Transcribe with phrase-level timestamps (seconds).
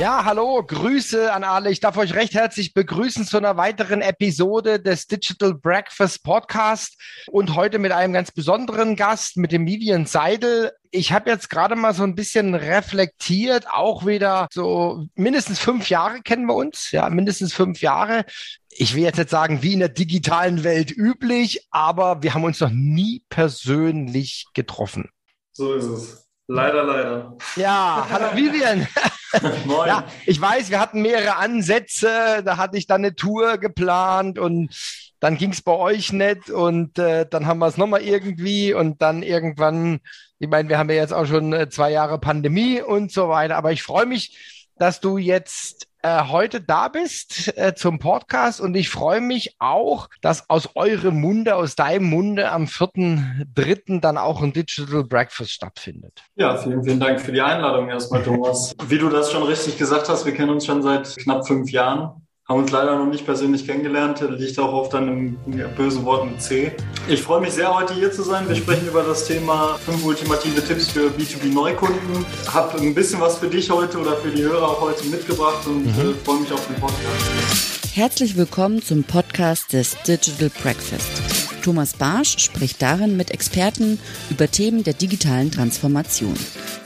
[0.00, 1.70] Ja, hallo, Grüße an alle.
[1.70, 6.96] Ich darf euch recht herzlich begrüßen zu einer weiteren Episode des Digital Breakfast Podcast
[7.26, 10.72] und heute mit einem ganz besonderen Gast, mit dem Vivian Seidel.
[10.90, 16.22] Ich habe jetzt gerade mal so ein bisschen reflektiert, auch wieder so mindestens fünf Jahre
[16.22, 18.24] kennen wir uns, ja, mindestens fünf Jahre.
[18.70, 22.60] Ich will jetzt nicht sagen, wie in der digitalen Welt üblich, aber wir haben uns
[22.60, 25.10] noch nie persönlich getroffen.
[25.52, 26.29] So ist es.
[26.52, 27.36] Leider, leider.
[27.54, 28.84] Ja, hallo Vivian.
[29.66, 29.86] Moin.
[29.86, 32.42] Ja, ich weiß, wir hatten mehrere Ansätze.
[32.44, 34.74] Da hatte ich dann eine Tour geplant und
[35.20, 39.00] dann ging es bei euch nicht und äh, dann haben wir es nochmal irgendwie und
[39.00, 40.00] dann irgendwann,
[40.40, 43.54] ich meine, wir haben ja jetzt auch schon äh, zwei Jahre Pandemie und so weiter.
[43.54, 48.74] Aber ich freue mich, dass du jetzt äh, heute da bist äh, zum Podcast und
[48.74, 54.00] ich freue mich auch, dass aus eurem Munde, aus deinem Munde am 4.3.
[54.00, 56.22] dann auch ein Digital Breakfast stattfindet.
[56.36, 58.74] Ja, vielen, vielen Dank für die Einladung erstmal, Thomas.
[58.86, 62.26] Wie du das schon richtig gesagt hast, wir kennen uns schon seit knapp fünf Jahren
[62.50, 65.38] haben uns leider noch nicht persönlich kennengelernt, liegt auch auf deinem
[65.76, 66.72] bösen Wort mit C.
[67.08, 68.48] Ich freue mich sehr, heute hier zu sein.
[68.48, 72.26] Wir sprechen über das Thema fünf ultimative Tipps für B2B-Neukunden.
[72.52, 75.84] Habe ein bisschen was für dich heute oder für die Hörer auch heute mitgebracht und
[75.84, 76.10] mhm.
[76.10, 77.94] äh, freue mich auf den Podcast.
[77.94, 81.22] Herzlich willkommen zum Podcast des Digital Breakfast.
[81.62, 86.34] Thomas Barsch spricht darin mit Experten über Themen der digitalen Transformation.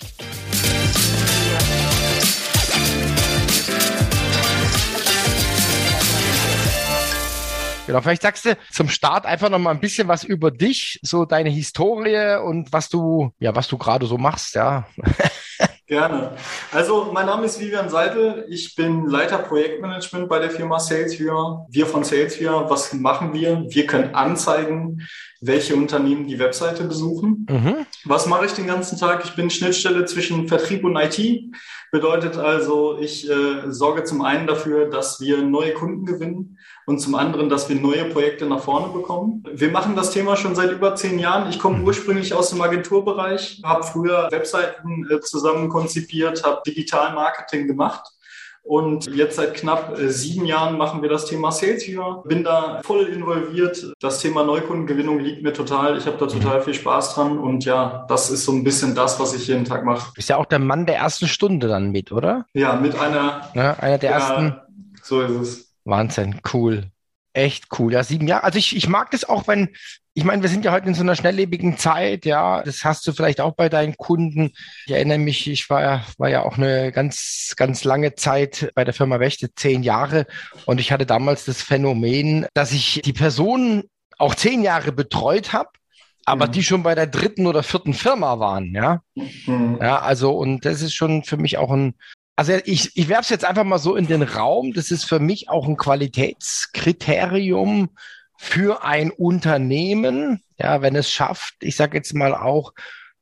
[7.86, 11.26] Genau, vielleicht sagst du zum Start einfach noch mal ein bisschen was über dich, so
[11.26, 14.86] deine Historie und was du, ja, was du gerade so machst, ja.
[15.86, 16.30] Gerne.
[16.72, 18.46] Also, mein Name ist Vivian Seidel.
[18.48, 21.66] Ich bin Leiter Projektmanagement bei der Firma SalesViewer.
[21.68, 23.66] Wir von SalesViewer, was machen wir?
[23.68, 25.06] Wir können anzeigen,
[25.42, 27.46] welche Unternehmen die Webseite besuchen.
[27.50, 27.86] Mhm.
[28.06, 29.26] Was mache ich den ganzen Tag?
[29.26, 31.52] Ich bin Schnittstelle zwischen Vertrieb und IT.
[31.92, 37.14] Bedeutet also, ich äh, sorge zum einen dafür, dass wir neue Kunden gewinnen und zum
[37.14, 39.44] anderen, dass wir neue Projekte nach vorne bekommen.
[39.52, 41.48] Wir machen das Thema schon seit über zehn Jahren.
[41.48, 48.04] Ich komme ursprünglich aus dem Agenturbereich, habe früher Webseiten äh, zusammen konzipiert, habe Digital-Marketing gemacht.
[48.64, 52.22] Und jetzt seit knapp äh, sieben Jahren machen wir das Thema Sales Viewer.
[52.26, 53.92] Bin da voll involviert.
[54.00, 55.98] Das Thema Neukundengewinnung liegt mir total.
[55.98, 57.38] Ich habe da total viel Spaß dran.
[57.38, 60.12] Und ja, das ist so ein bisschen das, was ich jeden Tag mache.
[60.16, 62.46] Ist ja auch der Mann der ersten Stunde dann mit, oder?
[62.54, 63.50] Ja, mit einer.
[63.54, 64.56] Ja, einer der ja, ersten.
[65.02, 65.73] So ist es.
[65.84, 66.90] Wahnsinn, cool.
[67.32, 67.92] Echt cool.
[67.92, 68.44] Ja, sieben Jahre.
[68.44, 69.70] Also ich, ich mag das auch, wenn,
[70.14, 72.62] ich meine, wir sind ja heute in so einer schnelllebigen Zeit, ja.
[72.62, 74.52] Das hast du vielleicht auch bei deinen Kunden.
[74.86, 78.94] Ich erinnere mich, ich war, war ja auch eine ganz, ganz lange Zeit bei der
[78.94, 80.26] Firma Wächte, zehn Jahre.
[80.64, 85.70] Und ich hatte damals das Phänomen, dass ich die Personen auch zehn Jahre betreut habe,
[86.24, 86.52] aber mhm.
[86.52, 89.02] die schon bei der dritten oder vierten Firma waren, ja.
[89.14, 89.78] Mhm.
[89.80, 91.94] Ja, also, und das ist schon für mich auch ein,
[92.36, 94.72] also ich, ich werfe es jetzt einfach mal so in den Raum.
[94.72, 97.90] Das ist für mich auch ein Qualitätskriterium
[98.36, 102.72] für ein Unternehmen, ja, wenn es schafft, ich sage jetzt mal auch,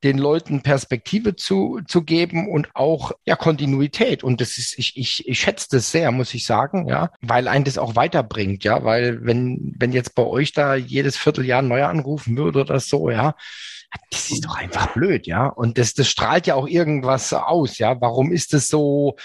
[0.03, 4.25] den Leuten Perspektive zu, zu geben und auch ja Kontinuität.
[4.25, 7.65] Und das ist, ich, ich, ich schätze das sehr, muss ich sagen, ja, weil ein
[7.65, 12.37] das auch weiterbringt, ja, weil wenn, wenn jetzt bei euch da jedes Vierteljahr neu anrufen
[12.37, 13.35] würde oder so, ja,
[14.11, 15.47] das ist doch einfach blöd, ja.
[15.47, 18.01] Und das, das strahlt ja auch irgendwas aus, ja.
[18.01, 19.17] Warum ist es so?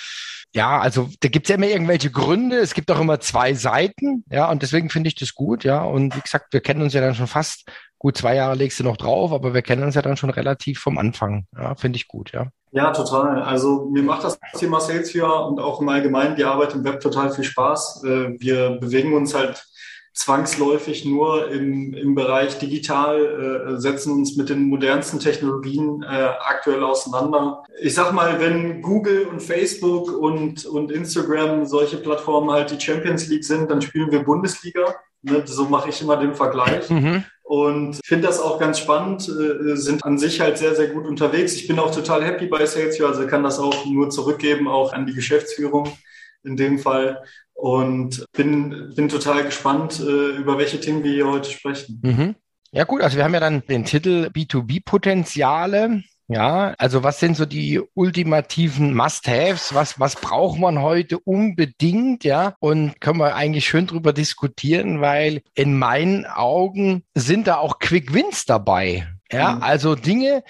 [0.53, 2.57] Ja, also da gibt es ja immer irgendwelche Gründe.
[2.57, 4.49] Es gibt auch immer zwei Seiten, ja.
[4.49, 5.83] Und deswegen finde ich das gut, ja.
[5.83, 8.83] Und wie gesagt, wir kennen uns ja dann schon fast gut zwei Jahre legst du
[8.83, 11.45] noch drauf, aber wir kennen uns ja dann schon relativ vom Anfang.
[11.55, 12.47] Ja, finde ich gut, ja.
[12.71, 13.41] Ja, total.
[13.41, 17.31] Also mir macht das Thema Sales und auch im Allgemeinen die Arbeit im Web total
[17.31, 18.03] viel Spaß.
[18.03, 19.65] Äh, wir bewegen uns halt
[20.17, 26.83] zwangsläufig nur im, im Bereich digital, äh, setzen uns mit den modernsten Technologien äh, aktuell
[26.83, 27.63] auseinander.
[27.81, 33.27] Ich sag mal, wenn Google und Facebook und, und Instagram solche Plattformen halt die Champions
[33.27, 34.95] League sind, dann spielen wir Bundesliga.
[35.21, 35.43] Ne?
[35.45, 36.89] So mache ich immer den Vergleich.
[36.89, 37.23] Mhm.
[37.47, 41.53] Und finde das auch ganz spannend, äh, sind an sich halt sehr, sehr gut unterwegs.
[41.53, 45.05] Ich bin auch total happy bei Salesforce, also kann das auch nur zurückgeben, auch an
[45.05, 45.97] die Geschäftsführung
[46.43, 47.23] in dem Fall.
[47.53, 52.01] Und bin, bin total gespannt, äh, über welche Themen wir hier heute sprechen.
[52.03, 52.35] Mhm.
[52.71, 56.03] Ja gut, also wir haben ja dann den Titel B2B-Potenziale.
[56.29, 59.73] Ja, also was sind so die ultimativen Must-Haves?
[59.73, 62.25] Was, was braucht man heute unbedingt?
[62.25, 67.79] Ja, und können wir eigentlich schön drüber diskutieren, weil in meinen Augen sind da auch
[67.79, 69.63] Quick Wins dabei Ja, mhm.
[69.63, 70.43] also Dinge,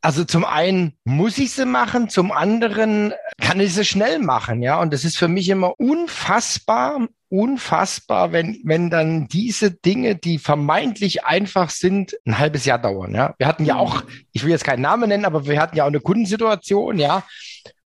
[0.00, 4.80] also zum einen muss ich sie machen, zum anderen kann ich sie schnell machen, ja.
[4.80, 11.24] Und das ist für mich immer unfassbar, unfassbar, wenn, wenn dann diese Dinge, die vermeintlich
[11.24, 13.34] einfach sind, ein halbes Jahr dauern, ja.
[13.38, 13.80] Wir hatten ja mhm.
[13.80, 14.02] auch,
[14.32, 17.24] ich will jetzt keinen Namen nennen, aber wir hatten ja auch eine Kundensituation, ja,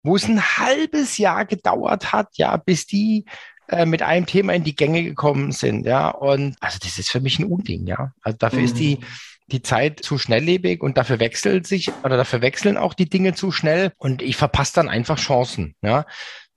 [0.03, 3.25] wo es ein halbes Jahr gedauert hat, ja, bis die
[3.69, 6.11] äh, mit einem Thema in die Gänge gekommen sind, ja.
[6.11, 8.13] Und also das ist für mich ein Unding, ja.
[8.23, 8.65] Also dafür mhm.
[8.65, 9.05] ist die mhm
[9.53, 13.53] die Zeit zu schnelllebig und dafür wechselt sich oder dafür wechseln auch die Dinge zu
[13.53, 15.75] schnell und ich verpasse dann einfach Chancen.
[15.83, 16.07] Ja,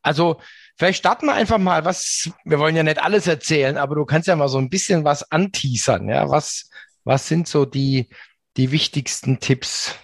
[0.02, 0.40] also
[0.76, 4.28] vielleicht starten wir einfach mal, was wir wollen ja nicht alles erzählen, aber du kannst
[4.28, 6.10] ja mal so ein bisschen was anteasern.
[6.10, 6.70] Ja, was
[7.04, 8.10] was sind so die
[8.58, 9.96] die wichtigsten Tipps?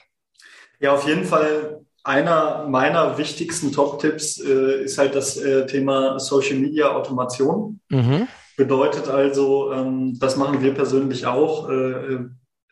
[0.80, 6.56] Ja, auf jeden Fall einer meiner wichtigsten Top-Tipps äh, ist halt das äh, Thema Social
[6.56, 7.80] Media Automation.
[7.90, 8.28] Mhm.
[8.58, 11.70] Bedeutet also, ähm, das machen wir persönlich auch.
[11.70, 12.26] Äh,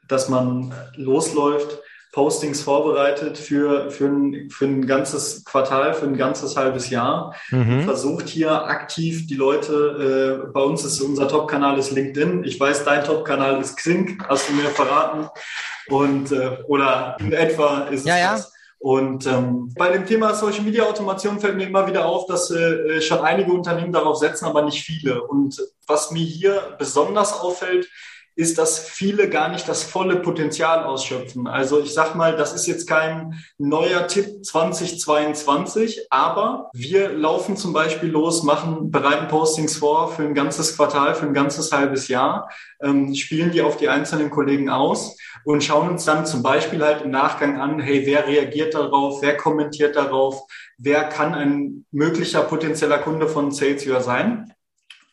[0.10, 1.80] dass man losläuft,
[2.12, 7.36] Postings vorbereitet für, für, ein, für ein ganzes Quartal, für ein ganzes halbes Jahr.
[7.52, 7.84] Mhm.
[7.84, 12.44] Versucht hier aktiv die Leute, äh, bei uns ist unser Top-Kanal ist LinkedIn.
[12.46, 15.30] Ich weiß, dein Top-Kanal ist Xing, hast du mir verraten.
[15.88, 18.32] Und äh, oder in etwa ist ja, es ja.
[18.34, 18.54] das.
[18.80, 23.02] Und ähm, bei dem Thema Social Media Automation fällt mir immer wieder auf, dass äh,
[23.02, 25.22] schon einige Unternehmen darauf setzen, aber nicht viele.
[25.22, 27.90] Und was mir hier besonders auffällt,
[28.40, 31.46] ist, dass viele gar nicht das volle Potenzial ausschöpfen.
[31.46, 37.74] Also ich sag mal, das ist jetzt kein neuer Tipp 2022, aber wir laufen zum
[37.74, 42.50] Beispiel los, machen, bereiten Postings vor für ein ganzes Quartal, für ein ganzes halbes Jahr,
[42.82, 47.02] ähm, spielen die auf die einzelnen Kollegen aus und schauen uns dann zum Beispiel halt
[47.02, 50.44] im Nachgang an, hey, wer reagiert darauf, wer kommentiert darauf,
[50.78, 54.54] wer kann ein möglicher potenzieller Kunde von SalesViewer sein?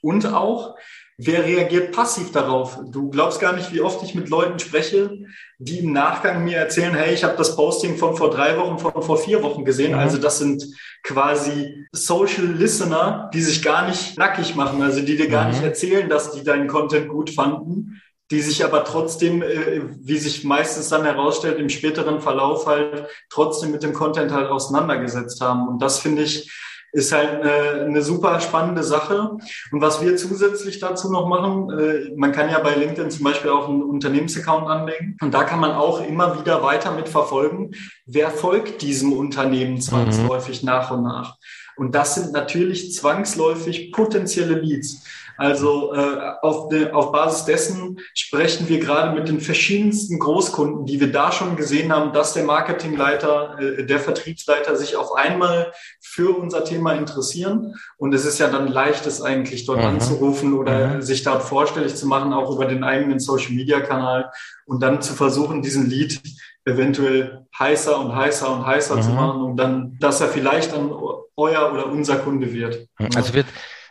[0.01, 0.77] Und auch,
[1.19, 2.79] Wer reagiert passiv darauf?
[2.91, 5.25] Du glaubst gar nicht, wie oft ich mit Leuten spreche,
[5.59, 9.03] die im Nachgang mir erzählen, hey, ich habe das Posting von vor drei Wochen, von
[9.03, 9.93] vor vier Wochen gesehen.
[9.93, 9.99] Mhm.
[9.99, 10.67] Also das sind
[11.03, 15.53] quasi Social Listener, die sich gar nicht nackig machen, also die dir gar mhm.
[15.53, 20.45] nicht erzählen, dass die deinen Content gut fanden, die sich aber trotzdem, äh, wie sich
[20.45, 25.67] meistens dann herausstellt, im späteren Verlauf halt trotzdem mit dem Content halt auseinandergesetzt haben.
[25.67, 26.51] Und das finde ich,
[26.97, 29.37] ist halt eine, eine super spannende Sache.
[29.71, 33.51] Und was wir zusätzlich dazu noch machen, äh, man kann ja bei LinkedIn zum Beispiel
[33.51, 37.73] auch einen Unternehmensaccount anlegen und da kann man auch immer wieder weiter mit verfolgen,
[38.07, 40.67] wer folgt diesem Unternehmen zwangsläufig mhm.
[40.67, 41.37] nach und nach.
[41.77, 45.03] Und das sind natürlich zwangsläufig potenzielle Leads.
[45.37, 50.99] Also äh, auf, de, auf Basis dessen sprechen wir gerade mit den verschiedensten Großkunden, die
[50.99, 56.37] wir da schon gesehen haben, dass der Marketingleiter, äh, der Vertriebsleiter sich auf einmal für
[56.37, 57.75] unser Thema interessieren.
[57.99, 59.87] Und es ist ja dann leicht, es eigentlich dort mhm.
[59.87, 61.03] anzurufen oder mhm.
[61.03, 64.31] sich dort vorstellig zu machen, auch über den eigenen Social-Media-Kanal
[64.65, 66.21] und dann zu versuchen, diesen Lead
[66.67, 69.03] eventuell heißer und heißer und heißer mhm.
[69.03, 70.93] zu machen und dann, dass er vielleicht dann
[71.37, 72.89] euer oder unser Kunde wird.
[73.15, 73.47] Also wird,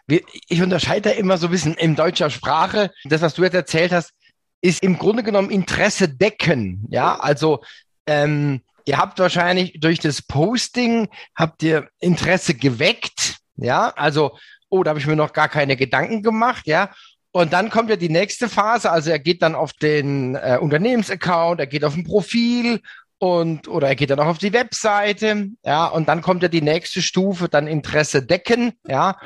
[0.07, 2.91] wir, ich unterscheide da immer so ein bisschen in deutscher Sprache.
[3.05, 4.11] Das, was du jetzt erzählt hast,
[4.61, 6.85] ist im Grunde genommen Interesse decken.
[6.89, 7.61] Ja, also
[8.07, 13.37] ähm, ihr habt wahrscheinlich durch das Posting habt ihr Interesse geweckt.
[13.55, 14.37] Ja, also
[14.69, 16.67] oh, da habe ich mir noch gar keine Gedanken gemacht.
[16.67, 16.89] Ja,
[17.35, 18.89] und dann kommt ja die nächste Phase.
[18.89, 22.79] Also er geht dann auf den äh, Unternehmensaccount, er geht auf ein Profil
[23.17, 26.61] und oder er geht dann auch auf die Webseite, ja, und dann kommt ja die
[26.61, 29.17] nächste Stufe, dann Interesse decken, ja.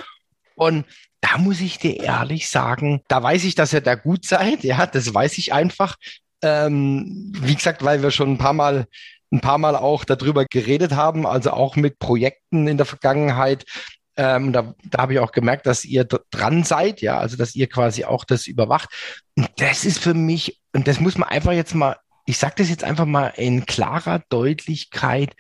[0.56, 0.88] Und
[1.22, 4.64] da muss ich dir ehrlich sagen, da weiß ich, dass ihr da gut seid.
[4.64, 5.96] Ja, das weiß ich einfach.
[6.42, 8.88] Ähm, wie gesagt, weil wir schon ein paar Mal
[9.32, 13.66] ein paar Mal auch darüber geredet haben, also auch mit Projekten in der Vergangenheit.
[14.20, 17.68] Ähm, da, da habe ich auch gemerkt, dass ihr dran seid, ja, also dass ihr
[17.70, 18.90] quasi auch das überwacht.
[19.38, 21.96] Und das ist für mich, und das muss man einfach jetzt mal,
[22.26, 25.34] ich sage das jetzt einfach mal in klarer Deutlichkeit,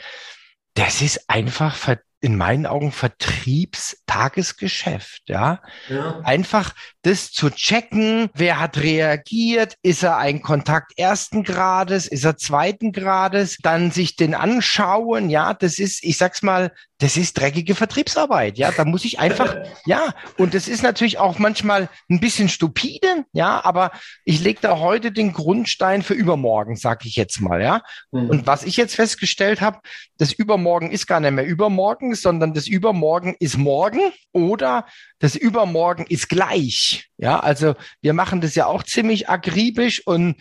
[0.75, 5.61] das ist einfach verdammt in meinen Augen Vertriebstagesgeschäft, ja?
[5.87, 6.19] ja.
[6.23, 12.35] Einfach das zu checken, wer hat reagiert, ist er ein Kontakt ersten Grades, ist er
[12.35, 17.75] zweiten Grades, dann sich den anschauen, ja, das ist, ich sag's mal, das ist dreckige
[17.75, 22.49] Vertriebsarbeit, ja, da muss ich einfach, ja, und das ist natürlich auch manchmal ein bisschen
[22.49, 23.91] stupide, ja, aber
[24.25, 27.81] ich lege da heute den Grundstein für übermorgen, sag ich jetzt mal, ja.
[28.11, 28.29] Mhm.
[28.29, 29.79] Und was ich jetzt festgestellt habe,
[30.17, 33.99] das Übermorgen ist gar nicht mehr übermorgen, sondern das Übermorgen ist morgen
[34.31, 34.85] oder
[35.19, 40.35] das Übermorgen ist gleich, ja, also wir machen das ja auch ziemlich akribisch und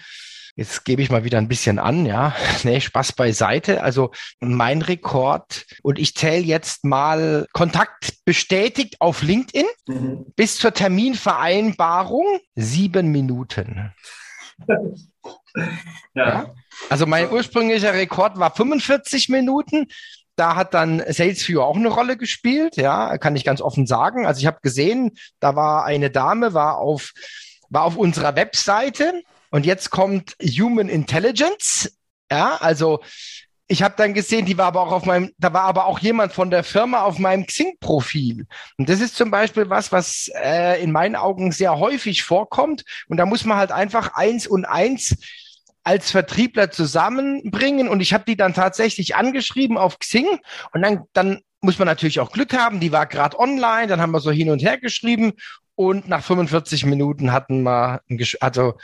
[0.58, 2.34] Jetzt gebe ich mal wieder ein bisschen an, ja.
[2.64, 3.80] Nee, Spaß beiseite.
[3.80, 4.10] Also
[4.40, 10.26] mein Rekord und ich zähle jetzt mal Kontakt bestätigt auf LinkedIn mhm.
[10.34, 13.92] bis zur Terminvereinbarung sieben Minuten.
[15.56, 15.68] ja.
[16.16, 16.54] ja.
[16.90, 19.86] Also mein ursprünglicher Rekord war 45 Minuten.
[20.38, 24.24] Da hat dann SalesView auch eine Rolle gespielt, ja, kann ich ganz offen sagen.
[24.24, 27.12] Also ich habe gesehen, da war eine Dame, war auf,
[27.70, 31.92] war auf unserer Webseite und jetzt kommt Human Intelligence.
[32.30, 33.00] Ja, also
[33.66, 36.32] ich habe dann gesehen, die war aber auch auf meinem, da war aber auch jemand
[36.32, 38.46] von der Firma auf meinem Xing-Profil.
[38.78, 42.84] Und das ist zum Beispiel was, was äh, in meinen Augen sehr häufig vorkommt.
[43.08, 45.16] Und da muss man halt einfach eins und eins
[45.88, 47.88] als Vertriebler zusammenbringen.
[47.88, 50.26] Und ich habe die dann tatsächlich angeschrieben auf Xing.
[50.72, 52.78] Und dann, dann muss man natürlich auch Glück haben.
[52.78, 53.86] Die war gerade online.
[53.86, 55.32] Dann haben wir so hin und her geschrieben.
[55.76, 58.74] Und nach 45 Minuten hatten wir, ein, also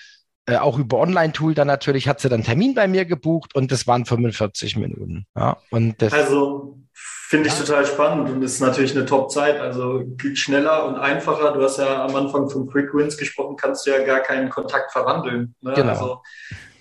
[0.46, 3.86] äh, auch über Online-Tool dann natürlich, hat sie dann Termin bei mir gebucht und das
[3.86, 5.26] waren 45 Minuten.
[5.36, 7.64] Ja, und das, also finde ich ja.
[7.64, 9.60] total spannend und ist natürlich eine Top-Zeit.
[9.60, 11.52] Also geht schneller und einfacher.
[11.52, 14.92] Du hast ja am Anfang von Quick Wins gesprochen, kannst du ja gar keinen Kontakt
[14.92, 15.54] verwandeln.
[15.60, 15.74] Ne?
[15.74, 15.90] Genau.
[15.90, 16.22] Also,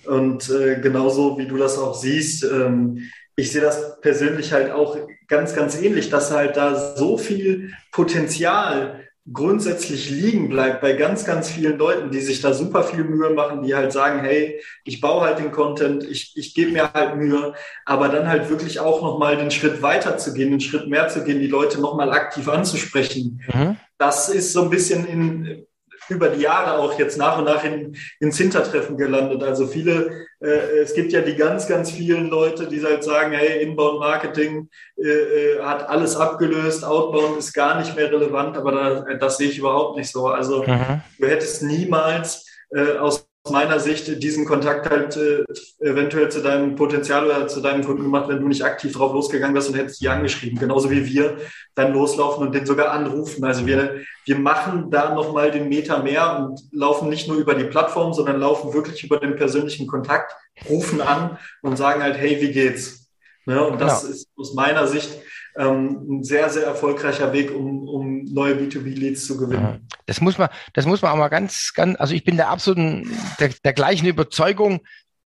[0.06, 4.96] und äh, genauso wie du das auch siehst, ähm, ich sehe das persönlich halt auch
[5.26, 9.00] ganz, ganz ähnlich, dass halt da so viel Potenzial
[9.32, 13.62] grundsätzlich liegen bleibt bei ganz, ganz vielen Leuten, die sich da super viel Mühe machen,
[13.62, 17.54] die halt sagen, hey, ich baue halt den Content, ich, ich gebe mir halt Mühe,
[17.86, 21.24] aber dann halt wirklich auch nochmal den Schritt weiter zu gehen, den Schritt mehr zu
[21.24, 23.40] gehen, die Leute nochmal aktiv anzusprechen.
[23.52, 23.76] Mhm.
[23.96, 25.66] Das ist so ein bisschen in,
[26.08, 29.42] über die Jahre auch jetzt nach und nach in, ins Hintertreffen gelandet.
[29.42, 33.62] Also viele, äh, es gibt ja die ganz, ganz vielen Leute, die halt sagen, hey,
[33.62, 39.14] Inbound Marketing äh, äh, hat alles abgelöst, Outbound ist gar nicht mehr relevant, aber da,
[39.16, 40.28] das sehe ich überhaupt nicht so.
[40.28, 41.00] Also mhm.
[41.18, 45.44] du hättest niemals äh, aus aus meiner Sicht diesen Kontakt halt äh,
[45.80, 49.54] eventuell zu deinem Potenzial oder zu deinem Kunden gemacht, wenn du nicht aktiv drauf losgegangen
[49.54, 50.58] wärst und hättest die angeschrieben.
[50.58, 51.36] Genauso wie wir
[51.74, 53.44] dann loslaufen und den sogar anrufen.
[53.44, 57.64] Also wir, wir machen da nochmal den Meter mehr und laufen nicht nur über die
[57.64, 60.34] Plattform, sondern laufen wirklich über den persönlichen Kontakt,
[60.70, 63.10] rufen an und sagen halt, hey, wie geht's?
[63.44, 63.62] Ne?
[63.62, 64.14] Und das genau.
[64.14, 65.10] ist aus meiner Sicht
[65.56, 69.86] ähm, ein sehr, sehr erfolgreicher Weg, um, um neue B2B-Leads zu gewinnen.
[70.06, 73.10] Das muss man, das muss man auch mal ganz, ganz, also ich bin der absoluten,
[73.38, 74.80] der, der gleichen Überzeugung,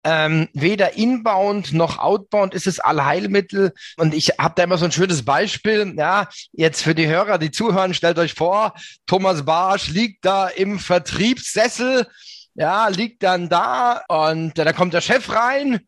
[0.05, 3.73] ähm, weder inbound noch outbound ist es Allheilmittel.
[3.97, 5.95] Und ich habe da immer so ein schönes Beispiel.
[5.97, 8.75] Ja, jetzt für die Hörer, die zuhören, stellt euch vor,
[9.07, 12.07] Thomas Barsch liegt da im Vertriebssessel,
[12.55, 15.81] ja, liegt dann da und äh, da kommt der Chef rein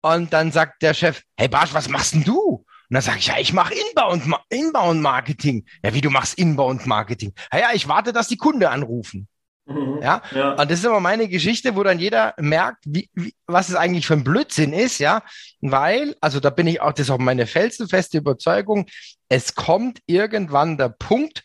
[0.00, 2.64] und dann sagt der Chef, hey Barsch, was machst denn du?
[2.92, 5.64] Und dann sage ich, ja, ich mache Inbound, Inbound Marketing.
[5.82, 7.32] Ja, wie du machst Inbound Marketing?
[7.50, 9.28] Ja, ja, ich warte, dass die Kunde anrufen.
[9.64, 10.20] Mhm, ja?
[10.30, 13.76] ja, und das ist immer meine Geschichte, wo dann jeder merkt, wie, wie, was es
[13.76, 15.22] eigentlich für ein Blödsinn ist, ja,
[15.62, 18.84] weil, also da bin ich auch, das ist auch meine felsenfeste Überzeugung,
[19.30, 21.44] es kommt irgendwann der Punkt,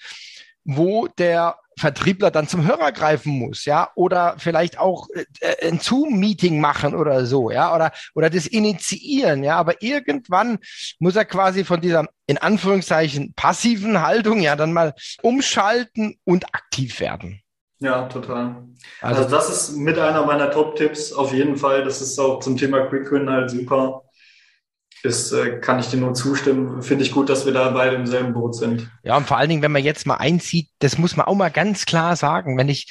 [0.65, 6.60] wo der Vertriebler dann zum Hörer greifen muss, ja, oder vielleicht auch äh, ein Zoom-Meeting
[6.60, 10.57] machen oder so, ja, oder, oder das initiieren, ja, aber irgendwann
[11.00, 17.00] muss er quasi von dieser, in Anführungszeichen, passiven Haltung, ja, dann mal umschalten und aktiv
[17.00, 17.41] werden.
[17.79, 18.63] Ja, total.
[19.01, 21.84] Also, also das ist mit einer meiner Top-Tipps auf jeden Fall.
[21.84, 24.06] Das ist auch zum Thema Quick Win halt super
[25.03, 26.81] ist, äh, kann ich dir nur zustimmen.
[26.81, 28.89] Finde ich gut, dass wir da beide im selben Boot sind.
[29.03, 31.51] Ja, und vor allen Dingen, wenn man jetzt mal einzieht, das muss man auch mal
[31.51, 32.57] ganz klar sagen.
[32.57, 32.87] Wenn ich,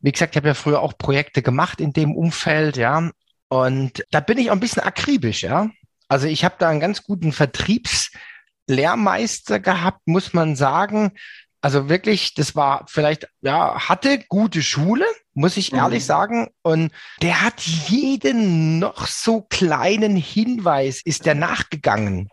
[0.00, 3.10] wie gesagt, ich habe ja früher auch Projekte gemacht in dem Umfeld, ja.
[3.48, 5.70] Und da bin ich auch ein bisschen akribisch, ja.
[6.08, 11.12] Also ich habe da einen ganz guten Vertriebslehrmeister gehabt, muss man sagen.
[11.60, 15.06] Also wirklich, das war vielleicht, ja, hatte gute Schule,
[15.38, 16.06] muss ich ehrlich mhm.
[16.06, 16.48] sagen.
[16.62, 16.92] Und
[17.22, 22.28] der hat jeden noch so kleinen Hinweis, ist der nachgegangen.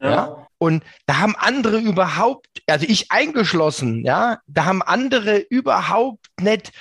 [0.00, 0.10] Ja.
[0.10, 0.46] ja.
[0.58, 6.72] Und da haben andere überhaupt, also ich eingeschlossen, ja, da haben andere überhaupt nicht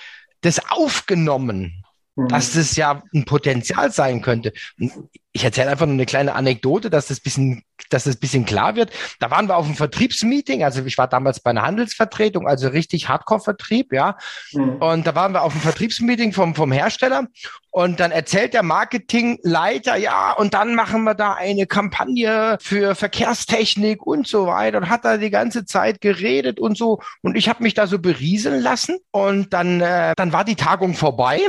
[0.42, 2.28] das aufgenommen, mhm.
[2.28, 4.52] dass das ja ein Potenzial sein könnte.
[4.80, 4.92] Und
[5.40, 8.92] ich erzähle einfach nur eine kleine Anekdote, dass das bisschen dass ein bisschen klar wird.
[9.20, 13.08] Da waren wir auf einem Vertriebsmeeting, also ich war damals bei einer Handelsvertretung, also richtig
[13.08, 14.18] Hardcore-Vertrieb, ja.
[14.52, 14.76] Mhm.
[14.82, 17.28] Und da waren wir auf einem Vertriebsmeeting vom, vom Hersteller
[17.72, 24.06] und dann erzählt der Marketingleiter, ja, und dann machen wir da eine Kampagne für Verkehrstechnik
[24.06, 27.00] und so weiter und hat da die ganze Zeit geredet und so.
[27.22, 30.96] Und ich habe mich da so berieseln lassen und dann, äh, dann war die Tagung
[30.96, 31.40] vorbei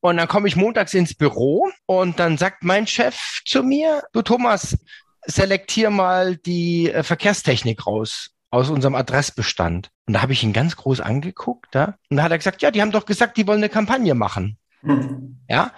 [0.00, 4.22] und dann komme ich montags ins Büro und dann sagt mein Chef zu mir, du
[4.22, 4.78] Thomas,
[5.26, 9.90] selektier mal die äh, Verkehrstechnik raus aus unserem Adressbestand.
[10.06, 11.96] Und da habe ich ihn ganz groß angeguckt, ja?
[12.08, 14.56] und da hat er gesagt, ja, die haben doch gesagt, die wollen eine Kampagne machen.
[14.82, 15.40] Mhm.
[15.48, 15.72] Ja,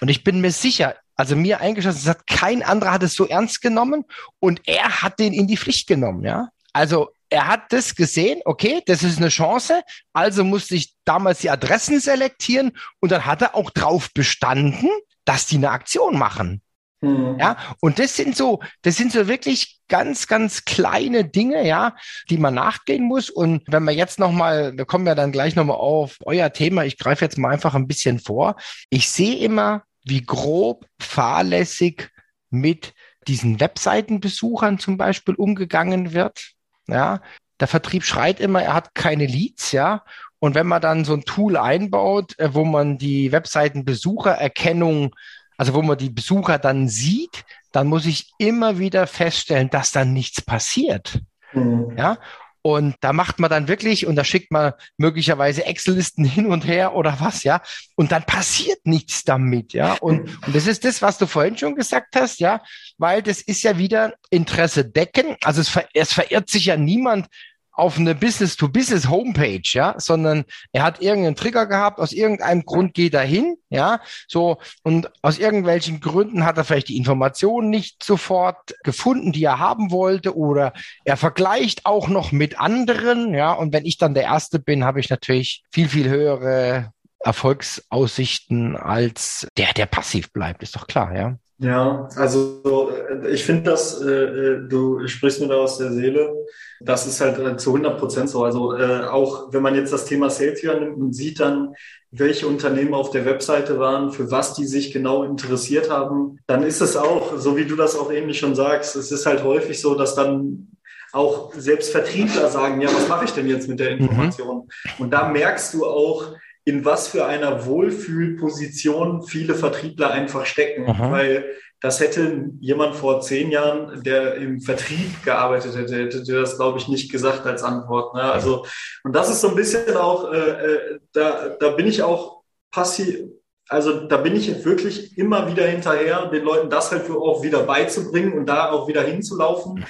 [0.00, 3.26] und ich bin mir sicher, also mir eingeschlossen, es hat kein anderer hat es so
[3.26, 4.04] ernst genommen
[4.40, 6.48] und er hat den in die Pflicht genommen, ja.
[6.72, 11.50] Also er hat das gesehen, okay, das ist eine Chance, also musste ich damals die
[11.50, 14.88] Adressen selektieren und dann hat er auch drauf bestanden,
[15.24, 16.62] dass die eine Aktion machen.
[17.00, 17.36] Mhm.
[17.38, 21.94] Ja, und das sind so, das sind so wirklich ganz, ganz kleine Dinge, ja,
[22.30, 23.28] die man nachgehen muss.
[23.30, 26.98] Und wenn wir jetzt nochmal, wir kommen ja dann gleich nochmal auf euer Thema, ich
[26.98, 28.56] greife jetzt mal einfach ein bisschen vor.
[28.88, 32.10] Ich sehe immer, wie grob fahrlässig
[32.50, 32.94] mit
[33.28, 36.52] diesen Webseitenbesuchern zum Beispiel umgegangen wird.
[36.86, 37.20] Ja,
[37.60, 40.04] der Vertrieb schreit immer, er hat keine Leads, ja.
[40.38, 45.14] Und wenn man dann so ein Tool einbaut, äh, wo man die Webseitenbesuchererkennung
[45.56, 50.12] also wo man die Besucher dann sieht, dann muss ich immer wieder feststellen, dass dann
[50.12, 51.20] nichts passiert.
[51.52, 51.94] Mhm.
[51.96, 52.18] Ja.
[52.66, 56.96] Und da macht man dann wirklich, und da schickt man möglicherweise Excel-Listen hin und her
[56.96, 57.62] oder was, ja.
[57.94, 59.92] Und dann passiert nichts damit, ja.
[59.92, 62.60] Und, und das ist das, was du vorhin schon gesagt hast, ja.
[62.98, 65.36] Weil das ist ja wieder Interesse decken.
[65.44, 67.28] Also es, ver es verirrt sich ja niemand
[67.76, 73.22] auf eine Business-to-Business-Homepage, ja, sondern er hat irgendeinen Trigger gehabt, aus irgendeinem Grund geht er
[73.22, 79.32] hin, ja, so, und aus irgendwelchen Gründen hat er vielleicht die Informationen nicht sofort gefunden,
[79.32, 80.72] die er haben wollte, oder
[81.04, 85.00] er vergleicht auch noch mit anderen, ja, und wenn ich dann der Erste bin, habe
[85.00, 91.36] ich natürlich viel, viel höhere Erfolgsaussichten als der, der passiv bleibt, ist doch klar, ja.
[91.58, 92.92] Ja, also
[93.30, 96.34] ich finde das, äh, äh, du sprichst mir da aus der Seele.
[96.80, 98.44] Das ist halt äh, zu 100 Prozent so.
[98.44, 101.74] Also äh, auch wenn man jetzt das Thema Sales hier nimmt und sieht dann,
[102.10, 106.82] welche Unternehmen auf der Webseite waren, für was die sich genau interessiert haben, dann ist
[106.82, 109.94] es auch, so wie du das auch ähnlich schon sagst, es ist halt häufig so,
[109.94, 110.76] dass dann
[111.12, 114.02] auch selbst Vertriebler sagen, ja, was mache ich denn jetzt mit der mhm.
[114.02, 114.56] Information?
[114.56, 115.04] Mhm.
[115.04, 116.34] Und da merkst du auch,
[116.66, 121.12] in was für einer Wohlfühlposition viele Vertriebler einfach stecken, Aha.
[121.12, 121.44] weil
[121.80, 126.78] das hätte jemand vor zehn Jahren, der im Vertrieb gearbeitet hätte, hätte dir das, glaube
[126.78, 128.14] ich, nicht gesagt als Antwort.
[128.14, 128.22] Ne?
[128.22, 128.66] Also,
[129.04, 132.42] und das ist so ein bisschen auch, äh, äh, da, da bin ich auch
[132.72, 133.20] passiv,
[133.68, 138.32] also da bin ich wirklich immer wieder hinterher, den Leuten das halt auch wieder beizubringen
[138.32, 139.84] und da auch wieder hinzulaufen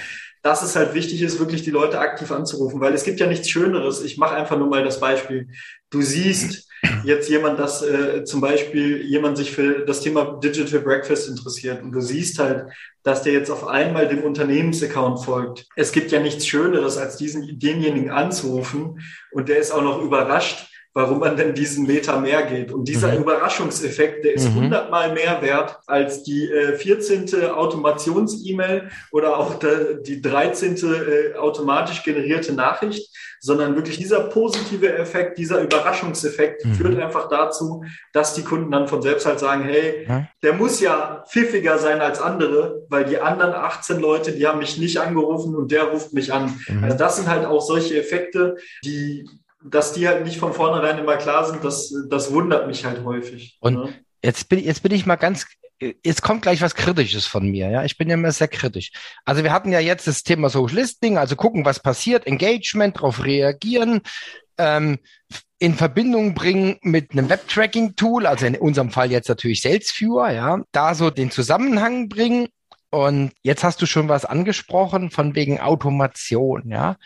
[0.47, 3.49] dass es halt wichtig ist, wirklich die Leute aktiv anzurufen, weil es gibt ja nichts
[3.49, 4.01] Schöneres.
[4.01, 5.49] Ich mache einfach nur mal das Beispiel.
[5.89, 6.66] Du siehst
[7.03, 11.91] jetzt jemand, dass äh, zum Beispiel jemand sich für das Thema Digital Breakfast interessiert und
[11.91, 12.67] du siehst halt,
[13.03, 15.65] dass der jetzt auf einmal dem Unternehmensaccount folgt.
[15.75, 18.99] Es gibt ja nichts Schöneres, als diesen denjenigen anzurufen
[19.31, 22.71] und der ist auch noch überrascht, warum man denn diesen Meter mehr geht.
[22.71, 23.19] Und dieser mhm.
[23.19, 24.61] Überraschungseffekt, der ist mhm.
[24.61, 27.51] hundertmal mehr wert als die äh, 14.
[27.51, 30.75] Automations-E-Mail oder auch der, die 13.
[30.75, 36.73] Äh, automatisch generierte Nachricht, sondern wirklich dieser positive Effekt, dieser Überraschungseffekt mhm.
[36.73, 40.07] führt einfach dazu, dass die Kunden dann von selbst halt sagen, hey,
[40.41, 44.79] der muss ja pfiffiger sein als andere, weil die anderen 18 Leute, die haben mich
[44.79, 46.59] nicht angerufen und der ruft mich an.
[46.67, 46.83] Mhm.
[46.83, 49.29] Also das sind halt auch solche Effekte, die
[49.69, 53.57] dass die halt nicht von vornherein immer klar sind, das, das wundert mich halt häufig.
[53.59, 53.93] Und ne?
[54.23, 55.45] jetzt, bin, jetzt bin ich mal ganz,
[55.79, 57.83] jetzt kommt gleich was Kritisches von mir, ja.
[57.83, 58.91] Ich bin ja immer sehr kritisch.
[59.25, 63.23] Also wir hatten ja jetzt das Thema Social Listening, also gucken, was passiert, Engagement, darauf
[63.23, 64.01] reagieren,
[64.57, 64.99] ähm,
[65.59, 70.93] in Verbindung bringen mit einem Web-Tracking-Tool, also in unserem Fall jetzt natürlich SalesViewer, ja, da
[70.93, 72.47] so den Zusammenhang bringen.
[72.89, 76.97] Und jetzt hast du schon was angesprochen von wegen Automation, ja.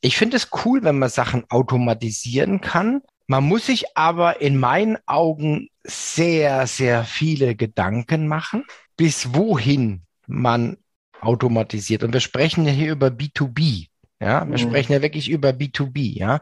[0.00, 3.02] Ich finde es cool, wenn man Sachen automatisieren kann.
[3.26, 8.64] Man muss sich aber in meinen Augen sehr, sehr viele Gedanken machen,
[8.96, 10.76] bis wohin man
[11.20, 12.04] automatisiert.
[12.04, 13.88] Und wir sprechen ja hier über B2B.
[14.20, 14.58] Ja, wir mhm.
[14.58, 16.18] sprechen ja wirklich über B2B.
[16.18, 16.40] Ja,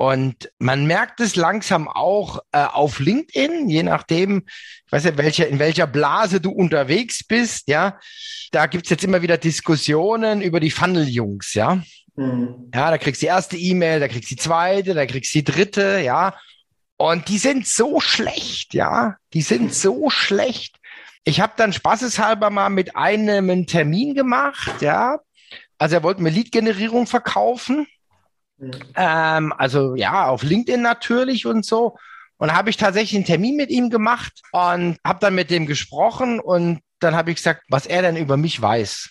[0.00, 4.44] und man merkt es langsam auch äh, auf LinkedIn, je nachdem,
[4.86, 7.98] ich weiß ja, welche, in welcher Blase du unterwegs bist, ja.
[8.50, 11.82] Da gibt's jetzt immer wieder Diskussionen über die Funnel-Jungs, ja.
[12.20, 12.70] Mhm.
[12.74, 15.38] Ja, da kriegst du die erste E-Mail, da kriegst du die zweite, da kriegst du
[15.38, 16.34] die dritte, ja.
[16.98, 19.16] Und die sind so schlecht, ja.
[19.32, 20.76] Die sind so schlecht.
[21.24, 25.18] Ich habe dann spaßeshalber mal mit einem einen Termin gemacht, ja.
[25.78, 27.86] Also er wollte mir Lead-Generierung verkaufen.
[28.58, 28.72] Mhm.
[28.96, 31.96] Ähm, also ja, auf LinkedIn natürlich und so.
[32.36, 36.38] Und habe ich tatsächlich einen Termin mit ihm gemacht und habe dann mit dem gesprochen
[36.38, 39.10] und dann habe ich gesagt, was er denn über mich weiß.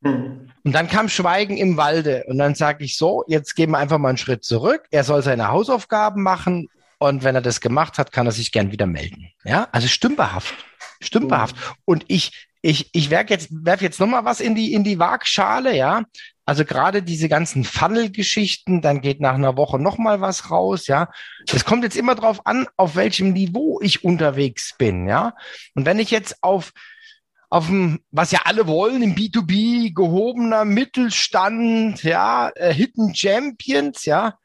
[0.00, 0.50] Mhm.
[0.64, 2.24] Und dann kam Schweigen im Walde.
[2.26, 4.82] Und dann sage ich so, jetzt gehen wir einfach mal einen Schritt zurück.
[4.90, 6.68] Er soll seine Hausaufgaben machen.
[6.98, 9.30] Und wenn er das gemacht hat, kann er sich gern wieder melden.
[9.44, 10.54] Ja, also stümperhaft.
[11.00, 11.54] Stümperhaft.
[11.54, 11.72] Mhm.
[11.84, 15.76] Und ich, ich, ich werfe jetzt, werf jetzt nochmal was in die, in die Waagschale,
[15.76, 16.02] ja.
[16.46, 21.10] Also gerade diese ganzen Funnel-Geschichten, dann geht nach einer Woche nochmal was raus, ja.
[21.46, 25.34] Das kommt jetzt immer drauf an, auf welchem Niveau ich unterwegs bin, ja.
[25.74, 26.72] Und wenn ich jetzt auf
[27.48, 34.38] auf dem, was ja alle wollen, im B2B, gehobener Mittelstand, ja, äh, Hidden Champions, ja.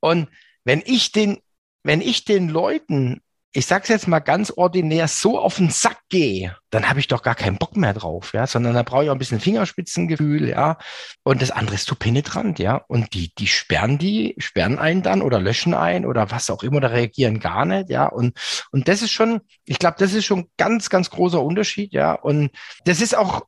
[0.00, 0.28] Und
[0.64, 1.38] wenn ich den,
[1.82, 3.22] wenn ich den Leuten
[3.56, 7.22] ich sag's jetzt mal ganz ordinär, so auf den Sack gehe, dann habe ich doch
[7.22, 10.76] gar keinen Bock mehr drauf, ja, sondern da brauche ich auch ein bisschen Fingerspitzengefühl, ja.
[11.22, 12.76] Und das andere ist zu penetrant, ja.
[12.86, 16.76] Und die, die sperren die, sperren einen dann oder löschen ein oder was auch immer,
[16.76, 18.06] oder reagieren gar nicht, ja.
[18.06, 18.38] Und,
[18.72, 22.12] und das ist schon, ich glaube, das ist schon ganz, ganz großer Unterschied, ja.
[22.12, 22.50] Und
[22.84, 23.46] das ist auch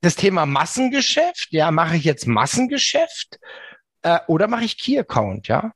[0.00, 1.70] das Thema Massengeschäft, ja.
[1.70, 3.38] Mache ich jetzt Massengeschäft
[4.02, 5.70] äh, oder mache ich Key Account, ja?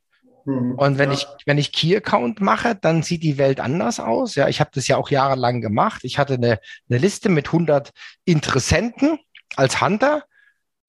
[0.45, 0.75] Mhm.
[0.75, 1.17] Und wenn ja.
[1.17, 4.35] ich wenn ich Key Account mache, dann sieht die Welt anders aus.
[4.35, 6.01] Ja, ich habe das ja auch jahrelang gemacht.
[6.05, 7.91] Ich hatte eine, eine Liste mit 100
[8.25, 9.19] Interessenten
[9.57, 10.25] als Hunter.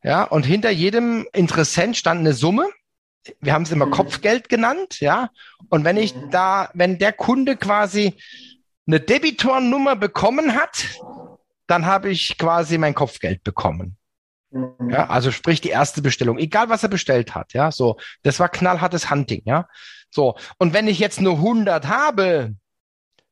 [0.03, 2.65] Ja, und hinter jedem Interessent stand eine Summe.
[3.39, 3.91] Wir haben es immer mhm.
[3.91, 4.99] Kopfgeld genannt.
[4.99, 5.29] Ja,
[5.69, 6.29] und wenn ich mhm.
[6.31, 8.15] da, wenn der Kunde quasi
[8.85, 10.99] eine Debitornummer bekommen hat,
[11.67, 13.97] dann habe ich quasi mein Kopfgeld bekommen.
[14.89, 17.53] Ja, also sprich die erste Bestellung, egal was er bestellt hat.
[17.53, 19.41] Ja, so, das war knallhartes Hunting.
[19.45, 19.67] Ja,
[20.09, 20.35] so.
[20.57, 22.55] Und wenn ich jetzt nur 100 habe,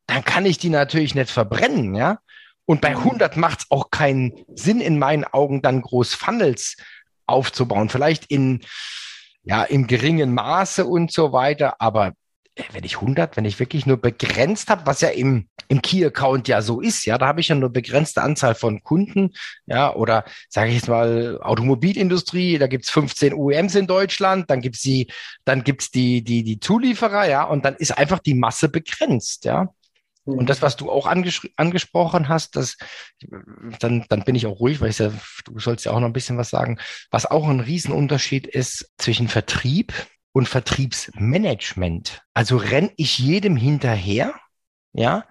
[0.08, 1.96] dann kann ich die natürlich nicht verbrennen.
[1.96, 2.20] Ja,
[2.66, 6.78] und bei 100 macht es auch keinen Sinn in meinen Augen, dann groß Funnels
[7.26, 7.90] aufzubauen.
[7.90, 8.62] Vielleicht in,
[9.44, 11.76] ja, im geringen Maße und so weiter.
[11.80, 12.14] Aber
[12.74, 16.62] wenn ich 100, wenn ich wirklich nur begrenzt habe, was ja im, im Key-Account ja
[16.62, 19.34] so ist, ja, da habe ich ja nur begrenzte Anzahl von Kunden,
[19.68, 24.82] ja, oder sage ich jetzt mal Automobilindustrie, da gibt's 15 OEMs in Deutschland, dann gibt's
[24.82, 25.08] die,
[25.46, 29.70] dann gibt's die, die, die Zulieferer, ja, und dann ist einfach die Masse begrenzt, ja.
[30.24, 32.78] Und das, was du auch anges angesprochen hast, das,
[33.80, 35.12] dann, dann bin ich auch ruhig, weil ich ja,
[35.46, 36.78] du sollst ja auch noch ein bisschen was sagen,
[37.10, 39.94] was auch ein Riesenunterschied ist zwischen Vertrieb
[40.34, 42.22] und Vertriebsmanagement.
[42.34, 44.34] Also renn ich jedem hinterher,
[44.94, 45.26] ja,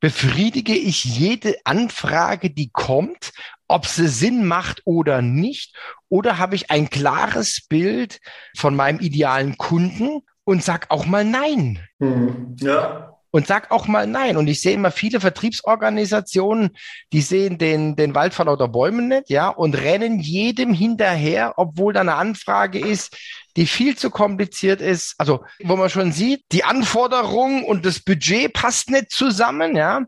[0.00, 3.32] befriedige ich jede Anfrage, die kommt,
[3.66, 5.74] ob sie Sinn macht oder nicht,
[6.08, 8.20] oder habe ich ein klares Bild
[8.56, 11.80] von meinem idealen Kunden und sag auch mal nein.
[11.98, 12.56] Mhm.
[12.60, 14.38] Ja und sag auch mal nein.
[14.38, 16.70] Und ich sehe immer viele Vertriebsorganisationen,
[17.12, 21.92] die sehen den, den Wald vor lauter Bäumen nicht, ja, und rennen jedem hinterher, obwohl
[21.92, 23.14] da eine Anfrage ist,
[23.56, 25.16] die viel zu kompliziert ist.
[25.18, 30.06] Also, wo man schon sieht, die Anforderungen und das Budget passt nicht zusammen, ja.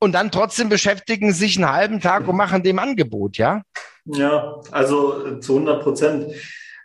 [0.00, 3.62] Und dann trotzdem beschäftigen sich einen halben Tag und machen dem Angebot, ja.
[4.06, 6.34] Ja, also zu 100 Prozent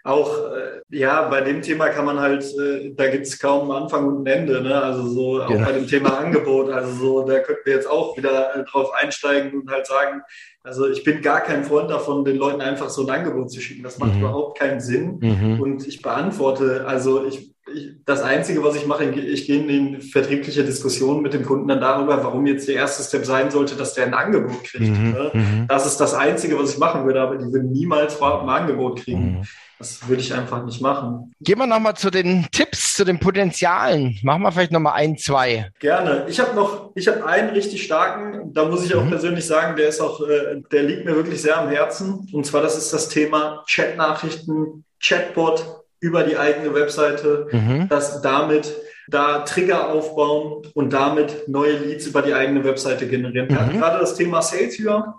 [0.10, 4.08] auch, äh, ja, bei dem Thema kann man halt, äh, da gibt es kaum Anfang
[4.08, 4.82] und ein Ende, ne?
[4.82, 5.64] Also so auch ja.
[5.64, 9.62] bei dem Thema Angebot, also so, da könnten wir jetzt auch wieder äh, drauf einsteigen
[9.62, 10.22] und halt sagen,
[10.64, 13.84] also ich bin gar kein Freund davon, den Leuten einfach so ein Angebot zu schicken.
[13.84, 14.20] Das macht mhm.
[14.20, 15.20] überhaupt keinen Sinn.
[15.22, 15.60] Mhm.
[15.62, 20.64] Und ich beantworte, also ich, ich, das Einzige, was ich mache, ich gehe in vertriebliche
[20.64, 24.08] Diskussion mit dem Kunden dann darüber, warum jetzt der erste Step sein sollte, dass der
[24.08, 24.90] ein Angebot kriegt.
[24.90, 25.12] Mhm.
[25.12, 25.32] Ne?
[25.34, 25.66] Mhm.
[25.68, 29.48] Das ist das Einzige, was ich machen würde, aber die würden niemals ein Angebot kriegen.
[29.80, 31.34] Das würde ich einfach nicht machen.
[31.40, 34.20] Gehen wir nochmal zu den Tipps, zu den Potenzialen.
[34.24, 35.72] Machen wir vielleicht nochmal ein, zwei.
[35.80, 36.26] Gerne.
[36.28, 39.10] Ich habe noch, ich habe einen richtig starken, da muss ich auch mhm.
[39.10, 42.28] persönlich sagen, der ist auch, äh, der liegt mir wirklich sehr am Herzen.
[42.34, 45.66] Und zwar, das ist das Thema Chatnachrichten, Chatbot
[46.02, 47.88] über die eigene Webseite, mhm.
[47.88, 48.76] dass damit
[49.08, 53.74] da Trigger aufbauen und damit neue Leads über die eigene Webseite generieren kann.
[53.74, 53.80] Mhm.
[53.80, 55.16] Gerade das Thema Sales hier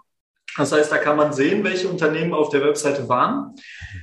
[0.57, 3.55] das heißt, da kann man sehen, welche Unternehmen auf der Webseite waren.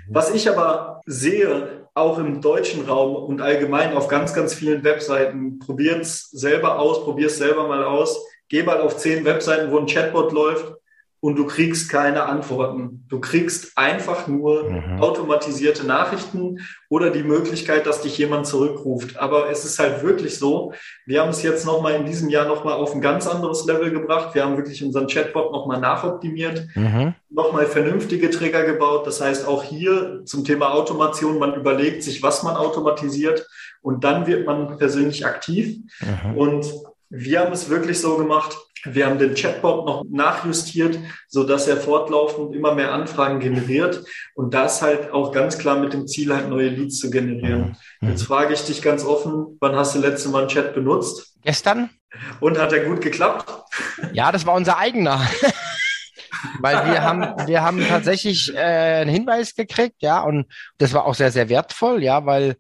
[0.09, 5.59] Was ich aber sehe, auch im deutschen Raum und allgemein auf ganz, ganz vielen Webseiten,
[5.59, 8.23] probiert es selber aus, probier es selber mal aus.
[8.49, 10.77] Geh mal auf zehn Webseiten, wo ein Chatbot läuft
[11.19, 13.05] und du kriegst keine Antworten.
[13.09, 15.01] Du kriegst einfach nur mhm.
[15.01, 19.17] automatisierte Nachrichten oder die Möglichkeit, dass dich jemand zurückruft.
[19.17, 20.73] Aber es ist halt wirklich so,
[21.07, 24.35] wir haben es jetzt nochmal in diesem Jahr nochmal auf ein ganz anderes Level gebracht.
[24.35, 27.15] Wir haben wirklich unseren Chatbot nochmal nachoptimiert, mhm.
[27.29, 29.07] nochmal vernünftige Trigger gebaut.
[29.07, 33.47] Das heißt, auch hier zum Thema Automation, man überlegt sich, was man automatisiert
[33.81, 35.79] und dann wird man persönlich aktiv.
[35.99, 36.37] Mhm.
[36.37, 36.73] Und
[37.09, 41.77] wir haben es wirklich so gemacht, wir haben den Chatbot noch nachjustiert, so dass er
[41.77, 44.03] fortlaufend immer mehr Anfragen generiert
[44.35, 47.77] und das halt auch ganz klar mit dem Ziel halt neue Leads zu generieren.
[48.01, 48.09] Mhm.
[48.09, 51.35] Jetzt frage ich dich ganz offen, wann hast du letzte Mal einen Chat benutzt?
[51.43, 51.89] Gestern.
[52.39, 53.49] Und hat er gut geklappt?
[54.13, 55.21] Ja, das war unser eigener.
[56.59, 60.45] Weil wir haben, wir haben tatsächlich äh, einen Hinweis gekriegt, ja, und
[60.77, 62.57] das war auch sehr, sehr wertvoll, ja, weil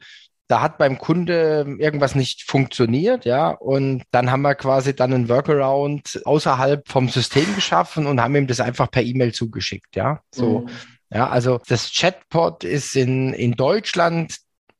[0.47, 5.29] da hat beim Kunde irgendwas nicht funktioniert, ja, und dann haben wir quasi dann einen
[5.29, 10.21] Workaround außerhalb vom System geschaffen und haben ihm das einfach per E-Mail zugeschickt, ja.
[10.31, 10.69] So, mhm.
[11.09, 14.37] ja, also das Chatbot ist in, in Deutschland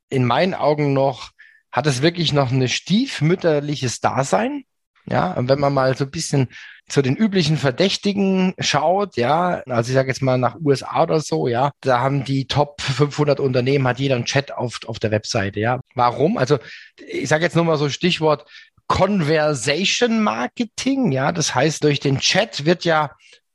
[0.08, 1.30] in meinen Augen noch,
[1.70, 4.64] hat es wirklich noch ein stiefmütterliches Dasein,
[5.10, 6.48] Ja, und wenn man mal so ein bisschen
[6.88, 11.46] zu den üblichen Verdächtigen schaut, ja, also ich sage jetzt mal nach USA oder so,
[11.46, 15.60] ja, da haben die Top 500 Unternehmen, hat jeder einen Chat auf, auf der Webseite,
[15.60, 15.80] ja.
[15.94, 16.38] Warum?
[16.38, 16.58] Also
[17.06, 18.46] ich sage jetzt nur mal so Stichwort
[18.86, 23.12] Conversation Marketing, ja, das heißt, durch den Chat wird ja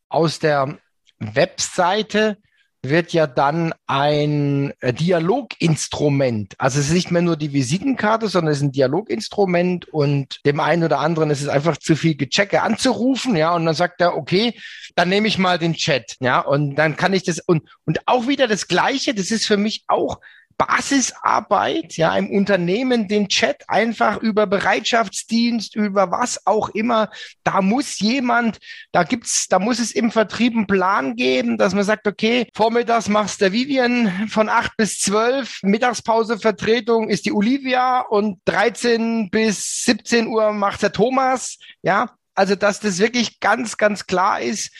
[0.09, 0.77] aus der
[1.19, 2.37] Webseite
[2.85, 6.53] wird ja dann ein äh, Dialoginstrument.
[6.57, 10.59] Also es ist nicht mehr nur die Visitenkarte, sondern es ist ein Dialoginstrument und dem
[10.59, 14.17] einen oder anderen ist es einfach zu viel Gechecke anzurufen, ja, und dann sagt er,
[14.17, 14.59] okay,
[14.95, 18.27] dann nehme ich mal den Chat, ja, und dann kann ich das und, und auch
[18.27, 20.19] wieder das Gleiche, das ist für mich auch
[20.57, 27.09] Basisarbeit, ja, im Unternehmen den Chat einfach über Bereitschaftsdienst, über was auch immer.
[27.43, 28.59] Da muss jemand,
[28.91, 33.09] da gibt's, da muss es im Vertrieb einen Plan geben, dass man sagt, okay, vormittags
[33.09, 39.83] machst der Vivian von acht bis zwölf, Mittagspause Vertretung ist die Olivia und 13 bis
[39.83, 42.11] 17 Uhr macht der Thomas, ja.
[42.35, 44.71] Also, dass das wirklich ganz, ganz klar ist,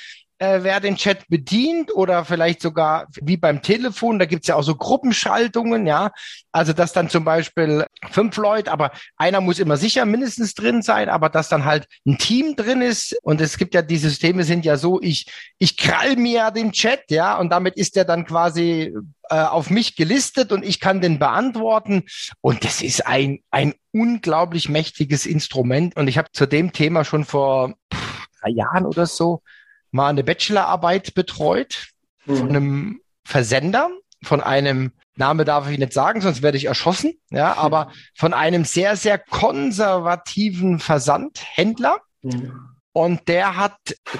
[0.44, 4.64] äh, wer den Chat bedient oder vielleicht sogar wie beim Telefon, da gibt's ja auch
[4.64, 6.12] so Gruppenschaltungen, ja.
[6.52, 11.08] Also dass dann zum Beispiel fünf Leute, aber einer muss immer sicher mindestens drin sein,
[11.08, 13.16] aber dass dann halt ein Team drin ist.
[13.24, 15.28] Und es gibt ja, die Systeme sind ja so, ich,
[15.60, 18.94] ich krall mir ja den Chat, ja, und damit ist der dann quasi
[19.30, 22.04] äh, auf mich gelistet und ich kann den beantworten.
[22.42, 25.96] Und das ist ein, ein unglaublich mächtiges Instrument.
[25.96, 27.76] Und ich habe zu dem Thema schon vor
[28.42, 29.42] drei Jahren oder so
[29.94, 31.88] mal eine Bachelorarbeit betreut
[32.26, 32.36] mhm.
[32.36, 33.90] von einem Versender,
[34.24, 37.14] von einem Name darf ich nicht sagen, sonst werde ich erschossen.
[37.30, 42.00] Ja, aber von einem sehr, sehr konservativen Versandhändler.
[42.24, 42.70] Mhm.
[42.94, 43.78] Und der hat,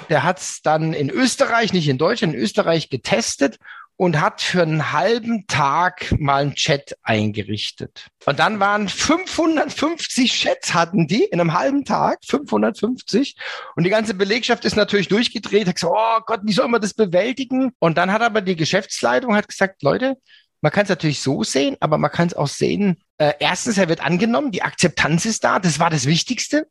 [0.08, 3.58] der hat's dann in Österreich, nicht in Deutschland, in Österreich getestet
[3.96, 8.08] und hat für einen halben Tag mal einen Chat eingerichtet.
[8.26, 13.36] Und dann waren 550 Chats hatten die in einem halben Tag, 550.
[13.76, 16.94] Und die ganze Belegschaft ist natürlich durchgedreht, hat gesagt, oh Gott, wie soll man das
[16.94, 17.72] bewältigen?
[17.78, 20.16] Und dann hat aber die Geschäftsleitung hat gesagt, Leute,
[20.60, 23.88] man kann es natürlich so sehen, aber man kann es auch sehen, äh, erstens, er
[23.88, 26.66] wird angenommen, die Akzeptanz ist da, das war das Wichtigste.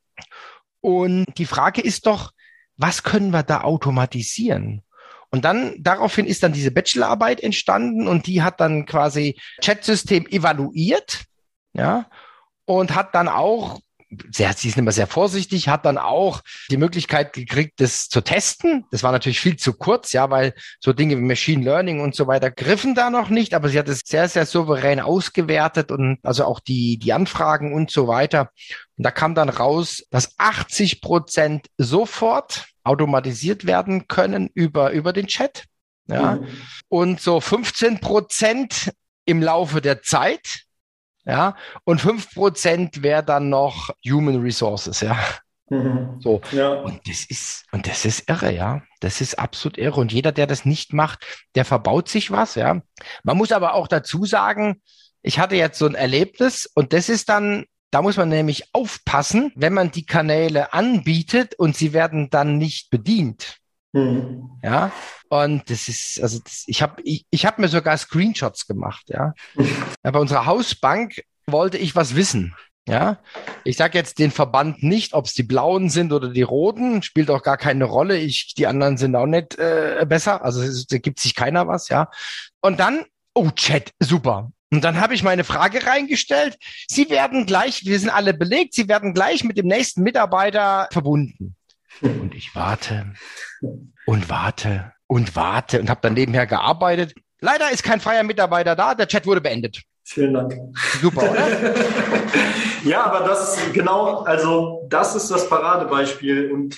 [0.81, 2.31] Und die Frage ist doch,
[2.75, 4.81] was können wir da automatisieren?
[5.33, 11.23] Und dann daraufhin ist dann diese Bachelorarbeit entstanden und die hat dann quasi Chat-System evaluiert,
[11.73, 12.05] ja,
[12.65, 13.79] und hat dann auch
[14.31, 18.85] sehr, sie ist immer sehr vorsichtig, hat dann auch die Möglichkeit gekriegt, das zu testen.
[18.91, 22.27] Das war natürlich viel zu kurz, ja, weil so Dinge wie Machine Learning und so
[22.27, 26.45] weiter griffen da noch nicht, aber sie hat es sehr, sehr souverän ausgewertet und also
[26.45, 28.51] auch die, die Anfragen und so weiter.
[28.97, 35.27] Und da kam dann raus, dass 80 Prozent sofort automatisiert werden können über, über den
[35.27, 35.65] Chat.
[36.07, 36.35] Ja.
[36.35, 36.47] Mhm.
[36.89, 38.91] Und so 15 Prozent
[39.25, 40.63] im Laufe der Zeit.
[41.25, 41.55] Ja.
[41.85, 45.17] Und 5 Prozent wäre dann noch Human Resources, ja.
[45.69, 46.19] Mhm.
[46.19, 46.41] So.
[46.51, 46.73] Ja.
[46.73, 48.83] Und das ist, und das ist irre, ja.
[48.99, 49.99] Das ist absolut irre.
[50.01, 52.81] Und jeder, der das nicht macht, der verbaut sich was, ja.
[53.23, 54.81] Man muss aber auch dazu sagen,
[55.21, 59.51] ich hatte jetzt so ein Erlebnis und das ist dann da muss man nämlich aufpassen,
[59.55, 63.57] wenn man die Kanäle anbietet und sie werden dann nicht bedient.
[63.91, 64.49] Mhm.
[64.63, 64.91] Ja,
[65.29, 69.33] und das ist, also das, ich habe ich, ich hab mir sogar Screenshots gemacht, ja.
[70.03, 70.11] ja.
[70.11, 72.55] Bei unserer Hausbank wollte ich was wissen.
[72.87, 73.19] Ja,
[73.63, 77.29] ich sage jetzt den Verband nicht, ob es die blauen sind oder die roten, spielt
[77.29, 78.17] auch gar keine Rolle.
[78.17, 80.43] Ich, die anderen sind auch nicht äh, besser.
[80.43, 82.09] Also da gibt sich keiner was, ja.
[82.59, 84.51] Und dann, oh, Chat, super.
[84.73, 86.57] Und dann habe ich meine Frage reingestellt.
[86.87, 91.55] Sie werden gleich, wir sind alle belegt, Sie werden gleich mit dem nächsten Mitarbeiter verbunden.
[92.01, 93.13] Und ich warte
[94.07, 97.13] und warte und warte und habe dann nebenher gearbeitet.
[97.39, 99.83] Leider ist kein freier Mitarbeiter da, der Chat wurde beendet.
[100.05, 100.55] Vielen Dank.
[100.99, 101.47] Super, oder?
[102.83, 106.75] ja, aber das ist genau, also das ist das Paradebeispiel und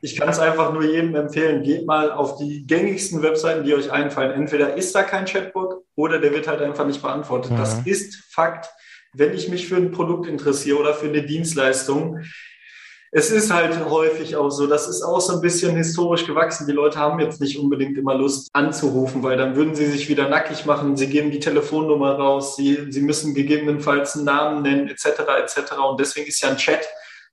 [0.00, 3.90] ich kann es einfach nur jedem empfehlen, geht mal auf die gängigsten Webseiten, die euch
[3.90, 4.32] einfallen.
[4.32, 7.52] Entweder ist da kein Chatbot oder der wird halt einfach nicht beantwortet.
[7.52, 7.58] Ja.
[7.58, 8.68] Das ist Fakt.
[9.12, 12.20] Wenn ich mich für ein Produkt interessiere oder für eine Dienstleistung,
[13.12, 16.66] es ist halt häufig auch so, das ist auch so ein bisschen historisch gewachsen.
[16.66, 20.28] Die Leute haben jetzt nicht unbedingt immer Lust anzurufen, weil dann würden sie sich wieder
[20.28, 20.96] nackig machen.
[20.96, 25.06] Sie geben die Telefonnummer raus, sie, sie müssen gegebenenfalls einen Namen nennen, etc.
[25.38, 25.78] etc.
[25.88, 26.86] Und deswegen ist ja ein Chat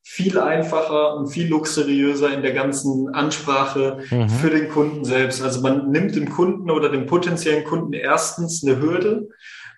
[0.04, 4.30] viel einfacher und viel luxuriöser in der ganzen Ansprache mhm.
[4.30, 5.42] für den Kunden selbst.
[5.42, 9.30] Also man nimmt dem Kunden oder dem potenziellen Kunden erstens eine Hürde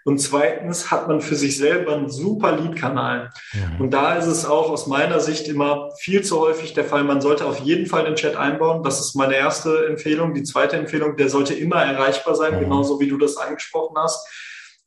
[0.04, 3.32] und zweitens hat man für sich selber einen super Lead-Kanal.
[3.54, 3.82] Mhm.
[3.82, 7.04] Und da ist es auch aus meiner Sicht immer viel zu häufig der Fall.
[7.04, 8.84] Man sollte auf jeden Fall den Chat einbauen.
[8.84, 10.34] Das ist meine erste Empfehlung.
[10.34, 12.60] Die zweite Empfehlung, der sollte immer erreichbar sein, mhm.
[12.62, 14.28] genauso wie du das angesprochen hast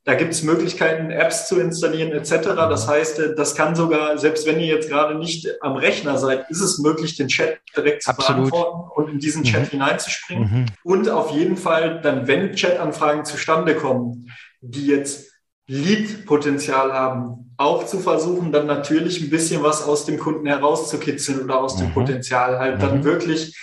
[0.09, 2.31] Da gibt es Möglichkeiten, Apps zu installieren etc.
[2.57, 6.49] Das heißt, äh, das kann sogar, selbst wenn ihr jetzt gerade nicht am Rechner seid,
[6.49, 8.51] ist es möglich, den Chat direkt zu Absolut.
[8.51, 9.71] beantworten und in diesen Chat mhm.
[9.73, 10.45] hineinzuspringen.
[10.45, 10.67] Mhm.
[10.83, 15.31] Und auf jeden Fall dann, wenn Chat-Anfragen zustande kommen, die jetzt
[15.67, 21.61] Lead-Potenzial haben, auch zu versuchen, dann natürlich ein bisschen was aus dem Kunden herauszukitzeln oder
[21.61, 21.93] aus dem mhm.
[21.93, 23.05] Potenzial halt dann mhm.
[23.05, 23.55] wirklich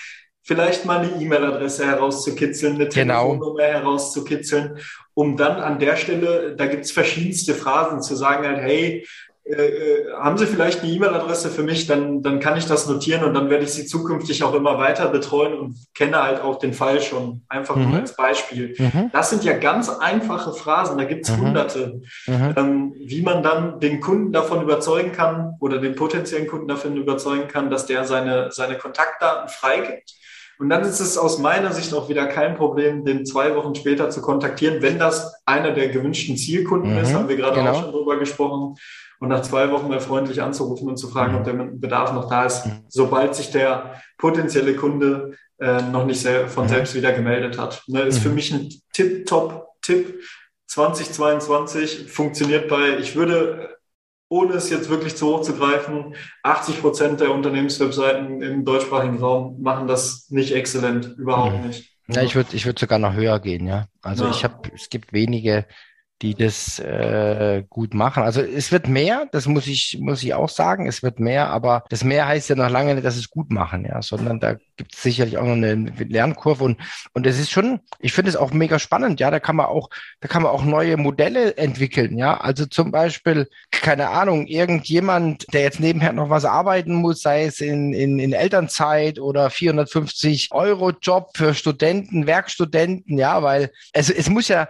[0.45, 3.31] vielleicht mal eine E-Mail-Adresse herauszukitzeln, eine genau.
[3.31, 4.77] Telefonnummer herauszukitzeln,
[5.15, 9.05] um dann an der Stelle, da gibt's verschiedenste Phrasen, zu sagen halt, hey,
[9.47, 13.23] äh, äh, haben Sie vielleicht eine E-Mail-Adresse für mich, dann, dann kann ich das notieren
[13.23, 16.73] und dann werde ich Sie zukünftig auch immer weiter betreuen und kenne halt auch den
[16.73, 17.89] Fall schon, einfach mhm.
[17.89, 18.75] nur als Beispiel.
[18.77, 19.09] Mhm.
[19.13, 21.41] Das sind ja ganz einfache Phrasen, da gibt's mhm.
[21.41, 22.53] hunderte, mhm.
[22.55, 27.47] ähm, wie man dann den Kunden davon überzeugen kann oder den potenziellen Kunden davon überzeugen
[27.47, 30.13] kann, dass der seine, seine Kontaktdaten freigibt
[30.57, 34.09] und dann ist es aus meiner Sicht auch wieder kein Problem, den zwei Wochen später
[34.09, 37.71] zu kontaktieren, wenn das einer der gewünschten Zielkunden mhm, ist, haben wir gerade genau.
[37.71, 38.75] auch schon drüber gesprochen.
[39.19, 41.37] Und nach zwei Wochen mal freundlich anzurufen und zu fragen, mhm.
[41.37, 42.83] ob der Bedarf noch da ist, mhm.
[42.89, 46.69] sobald sich der potenzielle Kunde äh, noch nicht sehr, von mhm.
[46.69, 47.83] selbst wieder gemeldet hat.
[47.87, 48.35] Ne, ist für mhm.
[48.35, 50.21] mich ein Tip-Top-Tipp.
[50.67, 53.74] 2022 funktioniert bei, ich würde
[54.35, 59.61] ohne es jetzt wirklich zu hoch zu greifen, 80 Prozent der Unternehmenswebseiten im deutschsprachigen Raum
[59.61, 61.67] machen das nicht exzellent, überhaupt mhm.
[61.67, 61.95] nicht.
[62.07, 63.87] Ja, ich würde ich würde sogar noch höher gehen, ja.
[64.01, 64.31] Also ja.
[64.31, 65.65] ich habe, es gibt wenige,
[66.21, 68.23] die das äh, gut machen.
[68.23, 71.83] Also es wird mehr, das muss ich, muss ich auch sagen, es wird mehr, aber
[71.89, 74.93] das mehr heißt ja noch lange nicht, dass es gut machen, ja, sondern da gibt
[74.93, 76.79] es sicherlich auch noch eine Lernkurve und,
[77.13, 79.89] und es ist schon, ich finde es auch mega spannend, ja, da kann man auch,
[80.21, 85.61] da kann man auch neue Modelle entwickeln, ja, also zum Beispiel, keine Ahnung, irgendjemand, der
[85.63, 90.91] jetzt nebenher noch was arbeiten muss, sei es in, in, in Elternzeit oder 450 Euro
[90.91, 94.69] Job für Studenten, Werkstudenten, ja, weil es, es muss ja,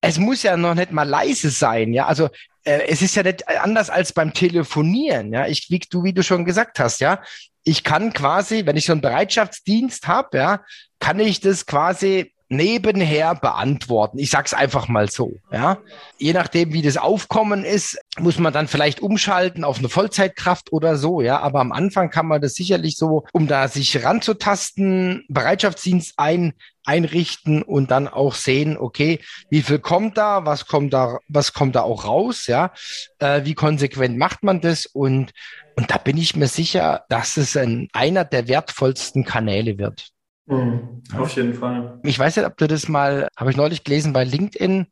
[0.00, 2.06] es muss ja noch nicht mal leise sein, ja.
[2.06, 2.28] Also
[2.64, 5.46] äh, es ist ja nicht anders als beim Telefonieren, ja.
[5.46, 7.22] Ich, wie du, wie du schon gesagt hast, ja.
[7.64, 10.64] Ich kann quasi, wenn ich so einen Bereitschaftsdienst habe, ja,
[10.98, 14.18] kann ich das quasi nebenher beantworten.
[14.18, 15.78] Ich sag's einfach mal so, ja.
[16.18, 20.96] Je nachdem, wie das Aufkommen ist, muss man dann vielleicht umschalten auf eine Vollzeitkraft oder
[20.96, 21.38] so, ja.
[21.40, 26.52] Aber am Anfang kann man das sicherlich so, um da sich ranzutasten, Bereitschaftsdienst ein,
[26.84, 31.76] einrichten und dann auch sehen, okay, wie viel kommt da, was kommt da, was kommt
[31.76, 32.72] da auch raus, ja.
[33.20, 35.32] Äh, wie konsequent macht man das und
[35.76, 40.10] und da bin ich mir sicher, dass es ein, einer der wertvollsten Kanäle wird.
[40.50, 42.00] Mhm, auf jeden Fall.
[42.02, 44.86] Ich weiß nicht, ob du das mal, habe ich neulich gelesen bei LinkedIn.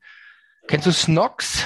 [0.68, 1.64] Kennst du Snox?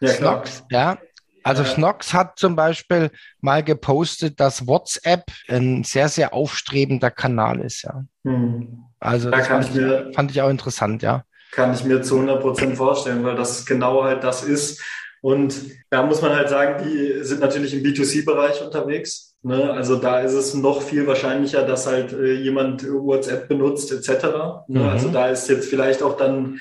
[0.00, 0.98] Ja, Snox, ja.
[1.44, 1.68] Also ja.
[1.68, 8.04] Snox hat zum Beispiel mal gepostet, dass WhatsApp ein sehr, sehr aufstrebender Kanal ist, ja.
[8.24, 8.84] Mhm.
[8.98, 11.24] Also da das fand ich, mir, fand ich auch interessant, ja.
[11.52, 14.82] Kann ich mir zu 100 Prozent vorstellen, weil das genau halt das ist.
[15.20, 15.54] Und
[15.90, 19.27] da muss man halt sagen, die sind natürlich im B2C-Bereich unterwegs.
[19.42, 19.70] Ne?
[19.72, 24.24] Also da ist es noch viel wahrscheinlicher, dass halt äh, jemand WhatsApp benutzt etc.
[24.68, 24.80] Ne?
[24.80, 24.88] Mhm.
[24.88, 26.60] Also da ist jetzt vielleicht auch dann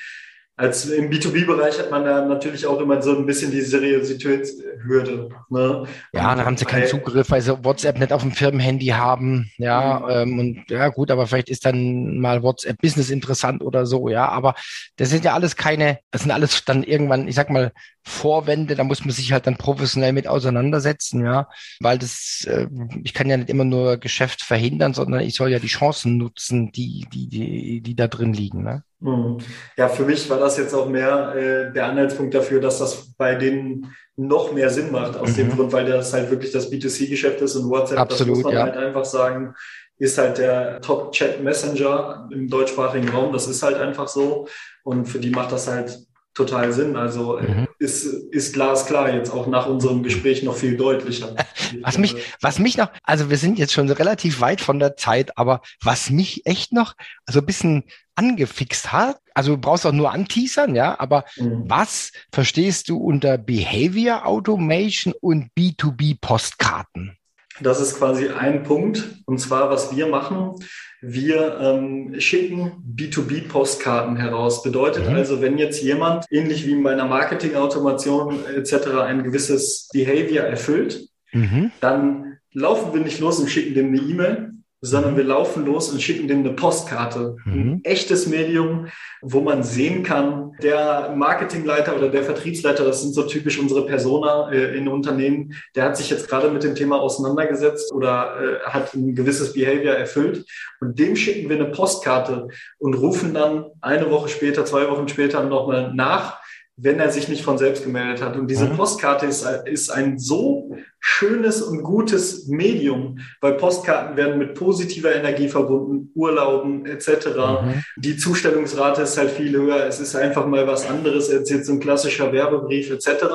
[0.60, 5.30] als im B2B-Bereich hat man da natürlich auch immer so ein bisschen die Seriositätshürde.
[5.50, 5.84] Ne?
[6.14, 9.52] Ja, da haben sie keinen Zugriff, weil sie WhatsApp nicht auf dem Firmenhandy haben.
[9.60, 10.10] Ja, mhm.
[10.10, 14.30] ähm, und ja gut, aber vielleicht ist dann mal WhatsApp Business interessant oder so, ja.
[14.30, 14.56] Aber
[14.96, 18.84] das sind ja alles keine, das sind alles dann irgendwann, ich sag mal, Vorwände, da
[18.84, 21.50] muss man sich halt dann professionell mit auseinandersetzen, ja.
[21.82, 22.66] Weil das, äh,
[23.04, 26.72] ich kann ja nicht immer nur Geschäft verhindern, sondern ich soll ja die Chancen nutzen,
[26.72, 28.64] die, die, die, die da drin liegen.
[28.64, 28.82] Ne?
[29.00, 29.38] Mhm.
[29.78, 33.36] Ja, für mich war das jetzt auch mehr äh, der Anhaltspunkt dafür, dass das bei
[33.36, 35.36] denen noch mehr Sinn macht, aus mhm.
[35.36, 38.54] dem Grund, weil das halt wirklich das B2C-Geschäft ist und WhatsApp, Absolut, das muss man
[38.54, 38.64] ja.
[38.64, 39.54] halt einfach sagen,
[40.00, 43.34] ist halt der Top-Chat-Messenger im deutschsprachigen Raum.
[43.34, 44.48] Das ist halt einfach so.
[44.84, 46.07] Und für die macht das halt
[46.38, 46.96] total Sinn.
[46.96, 47.68] Also äh, mhm.
[47.80, 51.36] ist, ist glasklar jetzt auch nach unserem Gespräch noch viel deutlicher.
[51.82, 55.38] was mich, was mich noch, also wir sind jetzt schon relativ weit von der Zeit,
[55.38, 56.94] aber was mich echt noch
[57.28, 57.84] so ein bisschen
[58.16, 61.64] angefixt hat, also du brauchst auch nur anteasern, ja, aber mhm.
[61.68, 67.18] was verstehst du unter Behavior Automation und B2B Postkarten?
[67.60, 69.04] Das ist quasi ein Punkt.
[69.26, 70.56] Und zwar, was wir machen,
[71.02, 74.64] wir ähm, schicken B2B-Postkarten heraus.
[74.64, 75.16] Bedeutet mhm.
[75.16, 81.72] also, wenn jetzt jemand, ähnlich wie bei einer Marketing-Automation etc., ein gewisses Behavior erfüllt, mhm.
[81.82, 85.18] dann laufen wir nicht los und schicken dem eine E-Mail, sondern mhm.
[85.18, 87.38] wir laufen los und schicken dem eine Postkarte.
[87.46, 87.54] Mhm.
[87.54, 88.88] Ein echtes Medium,
[89.22, 94.52] wo man sehen kann, der Marketingleiter oder der Vertriebsleiter, das sind so typisch unsere Persona
[94.52, 98.94] äh, in Unternehmen, der hat sich jetzt gerade mit dem Thema auseinandergesetzt oder äh, hat
[98.94, 100.46] ein gewisses Behavior erfüllt
[100.80, 102.48] und dem schicken wir eine Postkarte
[102.78, 106.40] und rufen dann eine Woche später, zwei Wochen später nochmal nach
[106.80, 108.38] wenn er sich nicht von selbst gemeldet hat.
[108.38, 108.78] Und diese mhm.
[108.78, 115.50] Postkarte ist, ist ein so schönes und gutes Medium, weil Postkarten werden mit positiver Energie
[115.50, 117.30] verbunden, Urlauben etc.
[117.36, 117.84] Mhm.
[117.98, 119.88] Die Zustellungsrate ist halt viel höher.
[119.88, 123.26] Es ist einfach mal was anderes als jetzt ein klassischer Werbebrief etc.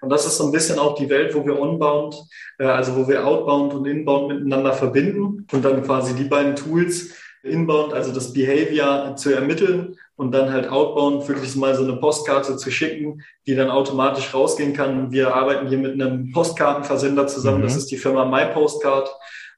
[0.00, 2.14] Und das ist so ein bisschen auch die Welt, wo wir onbound,
[2.58, 7.10] äh, also wo wir outbound und inbound miteinander verbinden und dann quasi die beiden Tools
[7.42, 12.56] inbound, also das Behavior zu ermitteln und dann halt outbound wirklich mal so eine Postkarte
[12.56, 15.10] zu schicken, die dann automatisch rausgehen kann.
[15.10, 17.64] Wir arbeiten hier mit einem Postkartenversender zusammen, mhm.
[17.64, 19.10] das ist die Firma MyPostcard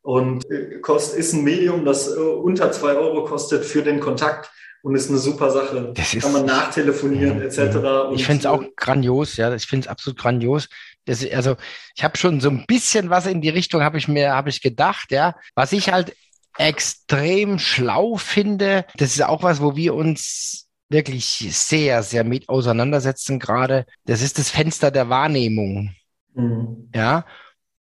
[0.03, 4.51] und äh, kost, ist ein Medium, das äh, unter zwei Euro kostet für den Kontakt
[4.83, 5.93] und ist eine super Sache.
[5.95, 8.15] Das ist, kann man nachtelefonieren etc.
[8.15, 10.69] Ich finde es auch grandios, ja, ich finde es absolut grandios.
[11.07, 11.57] Das, also
[11.95, 14.61] ich habe schon so ein bisschen was in die Richtung, habe ich mir, habe ich
[14.63, 15.35] gedacht, ja.
[15.55, 16.15] Was ich halt
[16.59, 18.87] extrem schlau finde.
[18.97, 23.87] Das ist auch was, wo wir uns wirklich sehr, sehr mit auseinandersetzen gerade.
[24.05, 25.95] Das ist das Fenster der Wahrnehmung.
[26.35, 26.91] Mhm.
[26.95, 27.25] Ja.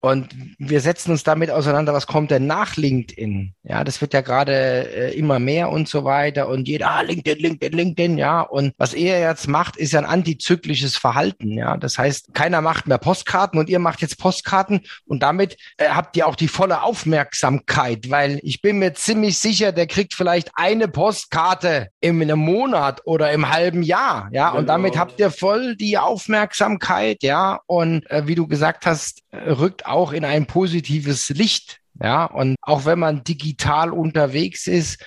[0.06, 0.28] Und
[0.58, 3.54] wir setzen uns damit auseinander, was kommt denn nach LinkedIn?
[3.64, 6.48] Ja, das wird ja gerade äh, immer mehr und so weiter.
[6.48, 8.42] Und jeder, ah, LinkedIn, LinkedIn, LinkedIn, ja.
[8.42, 11.52] Und was er jetzt macht, ist ja ein antizyklisches Verhalten.
[11.58, 15.88] Ja, das heißt, keiner macht mehr Postkarten und ihr macht jetzt Postkarten und damit äh,
[15.88, 20.50] habt ihr auch die volle Aufmerksamkeit, weil ich bin mir ziemlich sicher, der kriegt vielleicht
[20.54, 24.28] eine Postkarte in einem Monat oder im halben Jahr.
[24.30, 24.60] Ja, genau.
[24.60, 27.24] und damit habt ihr voll die Aufmerksamkeit.
[27.24, 31.80] Ja, und äh, wie du gesagt hast, äh, rückt auch in ein positives Licht.
[32.00, 35.02] Ja, und auch wenn man digital unterwegs ist,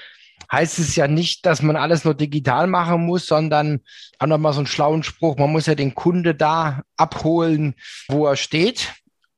[0.52, 3.82] heißt es ja nicht, dass man alles nur digital machen muss, sondern
[4.18, 7.76] auch nochmal so einen schlauen Spruch, man muss ja den Kunde da abholen,
[8.08, 8.94] wo er steht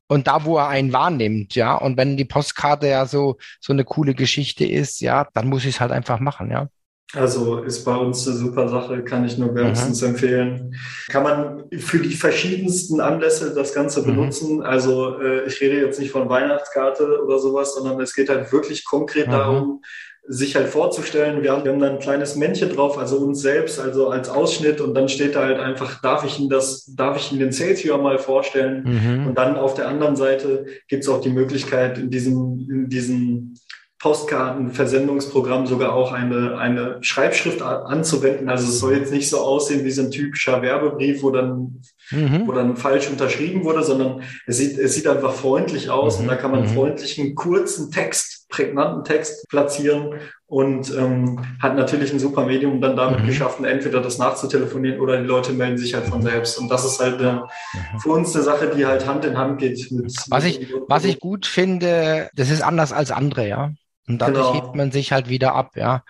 [0.07, 1.75] und da, wo er einen wahrnimmt, ja.
[1.75, 5.75] Und wenn die Postkarte ja so, so eine coole Geschichte ist, ja, dann muss ich
[5.75, 6.69] es halt einfach machen, ja.
[7.13, 10.09] Also ist bei uns eine super Sache, kann ich nur wärmstens mhm.
[10.09, 10.75] empfehlen.
[11.09, 14.05] Kann man für die verschiedensten Anlässe das Ganze mhm.
[14.05, 14.63] benutzen.
[14.63, 18.85] Also äh, ich rede jetzt nicht von Weihnachtskarte oder sowas, sondern es geht halt wirklich
[18.85, 19.31] konkret mhm.
[19.31, 19.81] darum,
[20.27, 21.43] sich halt vorzustellen.
[21.43, 24.79] Wir haben, wir haben dann ein kleines Männchen drauf, also uns selbst, also als Ausschnitt
[24.79, 27.83] und dann steht da halt einfach, darf ich Ihnen das, darf ich Ihnen den Sales
[27.83, 28.83] Viewer mal vorstellen?
[28.83, 29.27] Mhm.
[29.27, 33.55] Und dann auf der anderen Seite gibt es auch die Möglichkeit, in diesem, in diesem
[34.01, 38.49] Postkartenversendungsprogramm sogar auch eine, eine Schreibschrift anzuwenden.
[38.49, 42.47] Also es soll jetzt nicht so aussehen wie so ein typischer Werbebrief, wo dann, mhm.
[42.47, 46.23] wo dann falsch unterschrieben wurde, sondern es sieht, es sieht einfach freundlich aus mhm.
[46.23, 46.69] und da kann man mhm.
[46.69, 50.15] freundlichen, kurzen Text, prägnanten Text platzieren
[50.47, 53.27] und ähm, hat natürlich ein super Medium dann damit mhm.
[53.27, 56.57] geschaffen, entweder das nachzutelefonieren oder die Leute melden sich halt von selbst.
[56.57, 57.99] Und das ist halt äh, mhm.
[58.01, 59.91] für uns eine Sache, die halt Hand in Hand geht.
[59.91, 63.71] Mit, was, ich, was ich gut finde, das ist anders als andere, ja.
[64.07, 64.65] Und dadurch genau.
[64.65, 66.03] hebt man sich halt wieder ab, ja.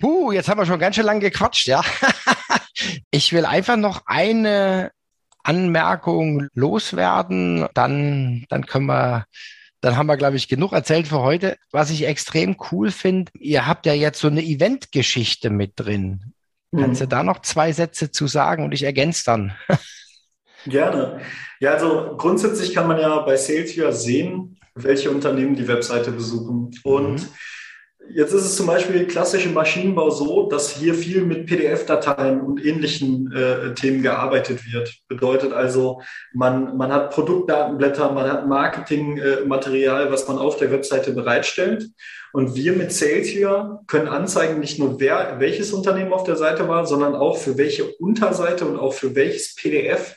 [0.00, 1.82] Puh, jetzt haben wir schon ganz schön lange gequatscht, ja.
[3.10, 4.90] ich will einfach noch eine
[5.42, 9.26] Anmerkung loswerden, dann, dann können wir,
[9.80, 11.56] dann haben wir, glaube ich, genug erzählt für heute.
[11.70, 16.32] Was ich extrem cool finde, ihr habt ja jetzt so eine Eventgeschichte mit drin.
[16.70, 16.80] Mhm.
[16.80, 19.52] Kannst du da noch zwei Sätze zu sagen und ich ergänze dann?
[20.66, 21.20] Gerne.
[21.60, 26.70] Ja, also grundsätzlich kann man ja bei Salesforce sehen, welche Unternehmen die Webseite besuchen.
[26.84, 27.28] Und mhm.
[28.10, 32.64] Jetzt ist es zum Beispiel klassisch im Maschinenbau so, dass hier viel mit PDF-Dateien und
[32.64, 34.92] ähnlichen äh, Themen gearbeitet wird.
[35.08, 36.02] Bedeutet also,
[36.34, 41.88] man, man hat Produktdatenblätter, man hat Marketingmaterial, äh, was man auf der Webseite bereitstellt.
[42.32, 46.68] Und wir mit Sales hier können anzeigen, nicht nur wer, welches Unternehmen auf der Seite
[46.68, 50.16] war, sondern auch für welche Unterseite und auch für welches PDF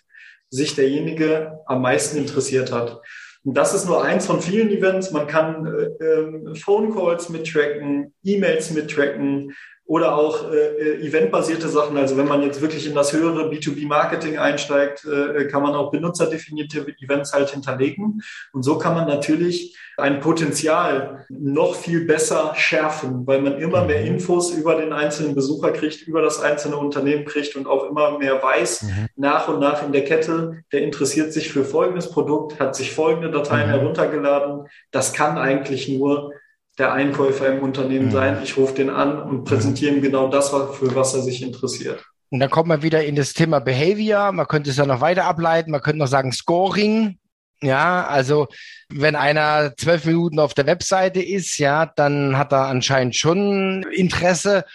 [0.49, 3.01] sich derjenige am meisten interessiert hat.
[3.45, 5.11] Und das ist nur eins von vielen Events.
[5.11, 9.53] Man kann äh, äh, Phone Calls mittracken, E-Mails mittracken,
[9.87, 11.95] oder auch äh, äh, eventbasierte Sachen.
[11.97, 16.87] Also wenn man jetzt wirklich in das höhere B2B-Marketing einsteigt, äh, kann man auch benutzerdefinierte
[16.99, 18.21] Events halt hinterlegen.
[18.51, 24.01] Und so kann man natürlich ein Potenzial noch viel besser schärfen, weil man immer mehr
[24.01, 24.15] mhm.
[24.15, 28.41] Infos über den einzelnen Besucher kriegt, über das einzelne Unternehmen kriegt und auch immer mehr
[28.41, 29.07] weiß, mhm.
[29.15, 33.29] nach und nach in der Kette, der interessiert sich für folgendes Produkt, hat sich folgende
[33.29, 33.73] Dateien mhm.
[33.73, 34.67] heruntergeladen.
[34.91, 36.31] Das kann eigentlich nur
[36.77, 38.11] der Einkäufer im Unternehmen mhm.
[38.11, 38.39] sein.
[38.43, 42.03] Ich rufe den an und präsentiere ihm genau das, für was er sich interessiert.
[42.29, 44.31] Und dann kommt man wieder in das Thema Behavior.
[44.31, 45.71] Man könnte es ja noch weiter ableiten.
[45.71, 47.17] Man könnte noch sagen Scoring.
[47.61, 48.47] Ja, also
[48.89, 54.65] wenn einer zwölf Minuten auf der Webseite ist, ja, dann hat er anscheinend schon Interesse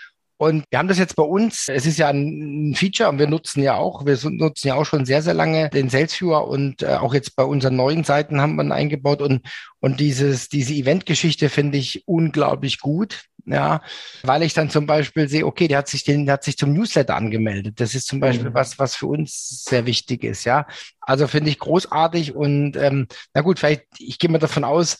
[0.40, 3.62] und wir haben das jetzt bei uns, es ist ja ein Feature und wir nutzen
[3.62, 6.94] ja auch, wir nutzen ja auch schon sehr, sehr lange den Sales Viewer und äh,
[6.94, 9.46] auch jetzt bei unseren neuen Seiten haben wir ihn eingebaut und,
[9.80, 13.24] und dieses, diese Event-Geschichte finde ich unglaublich gut.
[13.44, 13.82] ja,
[14.22, 16.72] weil ich dann zum Beispiel sehe, okay, der hat sich den, der hat sich zum
[16.72, 17.78] Newsletter angemeldet.
[17.78, 18.54] Das ist zum Beispiel mhm.
[18.54, 20.66] was, was für uns sehr wichtig ist, ja.
[21.02, 24.96] Also finde ich großartig und ähm, na gut, vielleicht, ich gehe mal davon aus,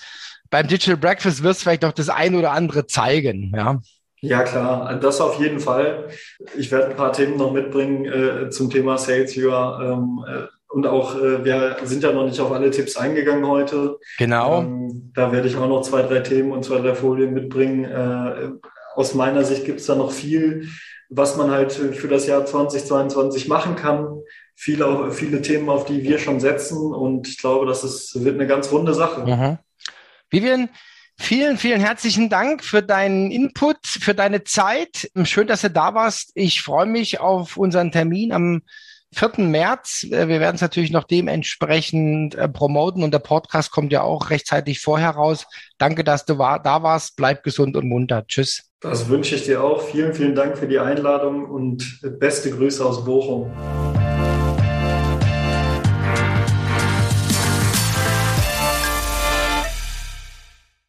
[0.51, 3.81] beim Digital Breakfast wirst du vielleicht noch das ein oder andere zeigen, ja.
[4.23, 6.09] Ja, klar, das auf jeden Fall.
[6.57, 9.81] Ich werde ein paar Themen noch mitbringen äh, zum Thema Sales Viewer.
[9.83, 13.99] Ähm, äh, und auch, äh, wir sind ja noch nicht auf alle Tipps eingegangen heute.
[14.19, 14.61] Genau.
[14.61, 17.85] Ähm, da werde ich auch noch zwei, drei Themen und zwei, drei Folien mitbringen.
[17.85, 18.51] Äh,
[18.95, 20.69] aus meiner Sicht gibt es da noch viel,
[21.09, 24.21] was man halt für das Jahr 2022 machen kann.
[24.55, 26.93] Viele, viele Themen, auf die wir schon setzen.
[26.93, 29.25] Und ich glaube, das ist, wird eine ganz runde Sache.
[29.25, 29.59] Mhm.
[30.29, 30.69] Vivian,
[31.23, 35.11] Vielen, vielen herzlichen Dank für deinen Input, für deine Zeit.
[35.25, 36.33] Schön, dass du da warst.
[36.35, 38.63] Ich freue mich auf unseren Termin am
[39.13, 39.45] 4.
[39.45, 40.07] März.
[40.11, 44.31] Äh, wir werden es natürlich noch dementsprechend äh, promoten und der Podcast kommt ja auch
[44.31, 45.47] rechtzeitig vorher raus.
[45.79, 47.17] Danke, dass du war, da warst.
[47.17, 48.27] Bleib gesund und munter.
[48.27, 48.65] Tschüss.
[48.81, 49.83] Das wünsche ich dir auch.
[49.83, 53.53] Vielen, vielen Dank für die Einladung und beste Grüße aus Bochum.